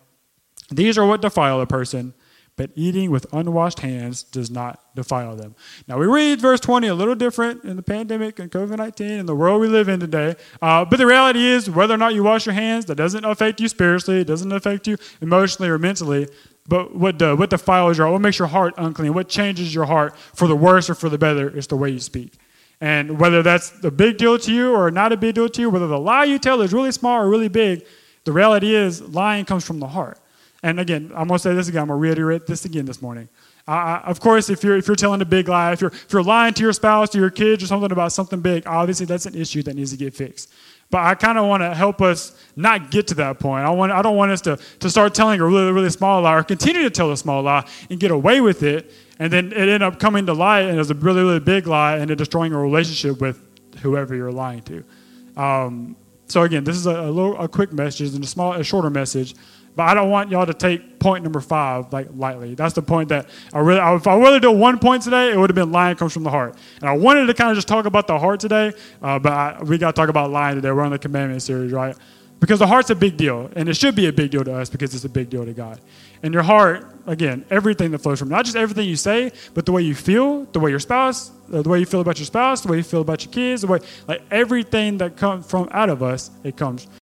these 0.72 0.98
are 0.98 1.06
what 1.06 1.22
defile 1.22 1.60
a 1.62 1.66
person, 1.66 2.14
but 2.56 2.72
eating 2.76 3.12
with 3.12 3.32
unwashed 3.32 3.80
hands 3.80 4.24
does 4.24 4.50
not 4.50 4.82
defile 4.96 5.36
them. 5.36 5.56
Now, 5.88 6.00
we 6.00 6.08
read 6.08 6.42
verse 6.42 6.60
20 6.60 6.88
a 6.88 6.96
little 6.96 7.14
different 7.14 7.64
in 7.64 7.76
the 7.76 7.84
pandemic 7.84 8.40
and 8.40 8.52
COVID 8.52 8.78
19 8.78 9.12
and 9.20 9.30
the 9.30 9.36
world 9.36 9.62
we 9.62 9.68
live 9.68 9.90
in 9.90 10.00
today. 10.00 10.36
Uh, 10.62 10.84
but 10.84 10.98
the 10.98 11.06
reality 11.06 11.46
is, 11.46 11.70
whether 11.70 11.94
or 11.94 11.98
not 11.98 12.16
you 12.16 12.24
wash 12.24 12.46
your 12.46 12.56
hands, 12.56 12.86
that 12.86 12.96
doesn't 12.96 13.24
affect 13.24 13.62
you 13.62 13.68
spiritually, 13.68 14.22
it 14.22 14.28
doesn't 14.28 14.52
affect 14.52 14.88
you 14.88 14.98
emotionally 15.22 15.70
or 15.70 15.78
mentally. 15.78 16.28
But 16.68 16.96
what, 16.96 17.22
uh, 17.22 17.36
what 17.36 17.50
defiles 17.50 17.98
your 17.98 18.08
heart, 18.08 18.14
what 18.14 18.22
makes 18.22 18.40
your 18.40 18.48
heart 18.48 18.74
unclean, 18.78 19.14
what 19.14 19.30
changes 19.30 19.74
your 19.74 19.86
heart 19.86 20.18
for 20.18 20.48
the 20.48 20.56
worse 20.56 20.90
or 20.90 20.96
for 20.96 21.10
the 21.10 21.18
better 21.18 21.50
is 21.50 21.68
the 21.68 21.78
way 21.78 21.92
you 21.92 22.00
speak. 22.00 22.34
And 22.82 23.20
whether 23.20 23.42
that's 23.42 23.84
a 23.84 23.92
big 23.92 24.18
deal 24.18 24.38
to 24.40 24.54
you 24.54 24.74
or 24.74 24.92
not 24.92 25.12
a 25.12 25.18
big 25.18 25.36
deal 25.36 25.48
to 25.48 25.62
you, 25.62 25.70
whether 25.70 25.88
the 25.88 26.00
lie 26.00 26.26
you 26.26 26.40
tell 26.40 26.62
is 26.62 26.74
really 26.74 26.92
small 26.92 27.22
or 27.22 27.30
really 27.30 27.48
big, 27.48 27.86
the 28.28 28.34
reality 28.34 28.76
is 28.76 29.02
lying 29.02 29.46
comes 29.46 29.66
from 29.66 29.80
the 29.80 29.88
heart. 29.88 30.20
And 30.62 30.82
again, 30.82 31.14
I'm 31.16 31.30
going 31.30 31.38
to 31.38 31.40
say 31.40 31.54
this 31.54 31.70
again. 31.70 31.84
I'm 31.84 31.88
going 31.88 31.98
to 31.98 32.02
reiterate 32.02 32.46
this 32.46 32.66
again 32.66 32.84
this 32.84 33.02
morning. 33.02 33.30
Of 33.66 34.20
course, 34.20 34.50
if 34.50 34.66
you're, 34.66 34.76
if 34.76 34.86
you're 34.86 34.98
telling 34.98 35.22
a 35.22 35.26
big 35.26 35.48
lie, 35.48 35.72
if 35.72 35.80
you're, 35.80 35.92
if 35.92 36.12
you're 36.12 36.22
lying 36.22 36.54
to 36.56 36.62
your 36.62 36.74
spouse, 36.74 37.10
to 37.12 37.20
your 37.20 37.30
kids, 37.30 37.64
or 37.64 37.68
something 37.68 37.90
about 37.90 38.12
something 38.12 38.42
big, 38.42 38.68
obviously 38.68 39.06
that's 39.06 39.26
an 39.28 39.34
issue 39.34 39.64
that 39.64 39.78
needs 39.78 39.92
to 39.92 39.98
get 39.98 40.14
fixed. 40.14 40.52
But 40.90 41.04
I 41.06 41.16
kind 41.16 41.38
of 41.38 41.48
want 41.48 41.64
to 41.64 41.74
help 41.74 42.02
us 42.02 42.38
not 42.58 42.92
get 42.92 43.08
to 43.08 43.16
that 43.16 43.40
point. 43.40 43.66
I, 43.66 43.70
want, 43.70 43.94
I 43.94 44.02
don't 44.02 44.18
want 44.18 44.32
us 44.32 44.42
to, 44.42 44.58
to 44.80 44.90
start 44.90 45.16
telling 45.16 45.40
a 45.40 45.46
really, 45.46 45.72
really 45.72 45.90
small 45.90 46.22
lie 46.22 46.36
or 46.36 46.44
continue 46.44 46.84
to 46.84 46.90
tell 46.90 47.14
a 47.14 47.18
small 47.18 47.42
lie 47.44 47.66
and 47.90 47.98
get 47.98 48.12
away 48.12 48.42
with 48.42 48.62
it. 48.62 48.92
And 49.20 49.32
then 49.32 49.54
it 49.54 49.70
end 49.70 49.84
up 49.84 50.00
coming 50.00 50.26
to 50.26 50.34
light 50.34 50.64
and 50.64 50.78
it's 50.78 50.90
a 50.90 50.96
really, 50.96 51.22
really 51.22 51.40
big 51.40 51.66
lie 51.66 51.96
and 51.96 52.12
it 52.12 52.18
destroying 52.18 52.52
a 52.52 52.60
relationship 52.60 53.22
with 53.22 53.40
whoever 53.82 54.16
you're 54.16 54.34
lying 54.34 54.64
to. 54.64 54.84
Um, 55.42 55.96
so 56.28 56.44
again, 56.44 56.64
this 56.64 56.76
is 56.76 56.86
a, 56.86 56.92
a, 56.92 57.12
little, 57.12 57.38
a 57.40 57.48
quick 57.48 57.72
message 57.72 58.14
and 58.14 58.24
a 58.24 58.28
small, 58.28 58.54
a 58.54 58.64
shorter 58.64 58.90
message. 58.90 59.36
But 59.76 59.84
I 59.84 59.94
don't 59.94 60.10
want 60.10 60.32
y'all 60.32 60.46
to 60.48 60.56
take 60.56 60.98
point 60.98 61.24
number 61.24 61.40
five 61.40 61.94
like 61.94 62.08
lightly. 62.16 62.56
That's 62.56 62.74
the 62.74 62.82
point 62.82 63.10
that 63.10 63.30
I 63.54 63.60
really, 63.60 63.80
if 63.96 64.08
I 64.08 64.18
really 64.18 64.40
do 64.40 64.52
one 64.52 64.80
point 64.80 65.04
today, 65.04 65.32
it 65.32 65.38
would 65.38 65.52
have 65.52 65.56
been 65.56 65.72
lying 65.72 65.96
comes 65.96 66.14
from 66.14 66.24
the 66.24 66.32
heart. 66.32 66.56
And 66.82 66.90
I 66.90 66.94
wanted 66.94 67.28
to 67.28 67.34
kind 67.36 67.52
of 67.52 67.58
just 67.58 67.68
talk 67.68 67.86
about 67.86 68.08
the 68.08 68.18
heart 68.18 68.40
today, 68.40 68.74
uh, 69.04 69.20
but 69.20 69.32
I, 69.32 69.62
we 69.62 69.78
got 69.78 69.96
to 69.96 70.00
talk 70.00 70.10
about 70.10 70.32
lying 70.32 70.56
today. 70.56 70.72
We're 70.72 70.82
on 70.82 70.92
the 70.92 70.98
commandment 70.98 71.44
series, 71.44 71.72
right? 71.72 71.96
Because 72.40 72.60
the 72.60 72.68
heart's 72.68 72.92
a 72.92 72.96
big 72.96 73.18
deal, 73.18 73.50
and 73.56 73.68
it 73.68 73.76
should 73.76 73.96
be 73.96 74.08
a 74.08 74.14
big 74.14 74.30
deal 74.30 74.44
to 74.44 74.54
us 74.54 74.70
because 74.70 74.94
it's 74.94 75.06
a 75.06 75.10
big 75.10 75.30
deal 75.30 75.44
to 75.44 75.54
God. 75.54 75.82
And 76.22 76.34
your 76.34 76.44
heart, 76.44 76.86
again, 77.08 77.46
everything 77.50 77.92
that 77.92 78.00
flows 78.00 78.20
from 78.20 78.30
not 78.30 78.46
just 78.46 78.56
everything 78.56 78.88
you 78.88 78.96
say, 78.96 79.32
but 79.54 79.66
the 79.66 79.72
way 79.72 79.82
you 79.82 79.96
feel, 79.96 80.46
the 80.46 80.60
way 80.60 80.70
your 80.70 80.80
spouse, 80.80 81.32
uh, 81.52 81.62
the 81.62 81.70
way 81.70 81.80
you 81.80 81.86
feel 81.86 82.02
about 82.02 82.20
your 82.20 82.26
spouse, 82.26 82.62
the 82.62 82.70
way 82.70 82.78
you 82.78 82.84
feel 82.84 83.02
about 83.02 83.26
your 83.26 83.34
kids, 83.34 83.62
the 83.62 83.68
way 83.68 83.80
like 84.08 84.22
everything 84.30 84.98
that 85.00 85.18
comes 85.18 85.50
from 85.50 85.68
out 85.72 85.90
of 85.90 86.04
us, 86.04 86.30
it 86.44 86.58
comes 86.58 86.88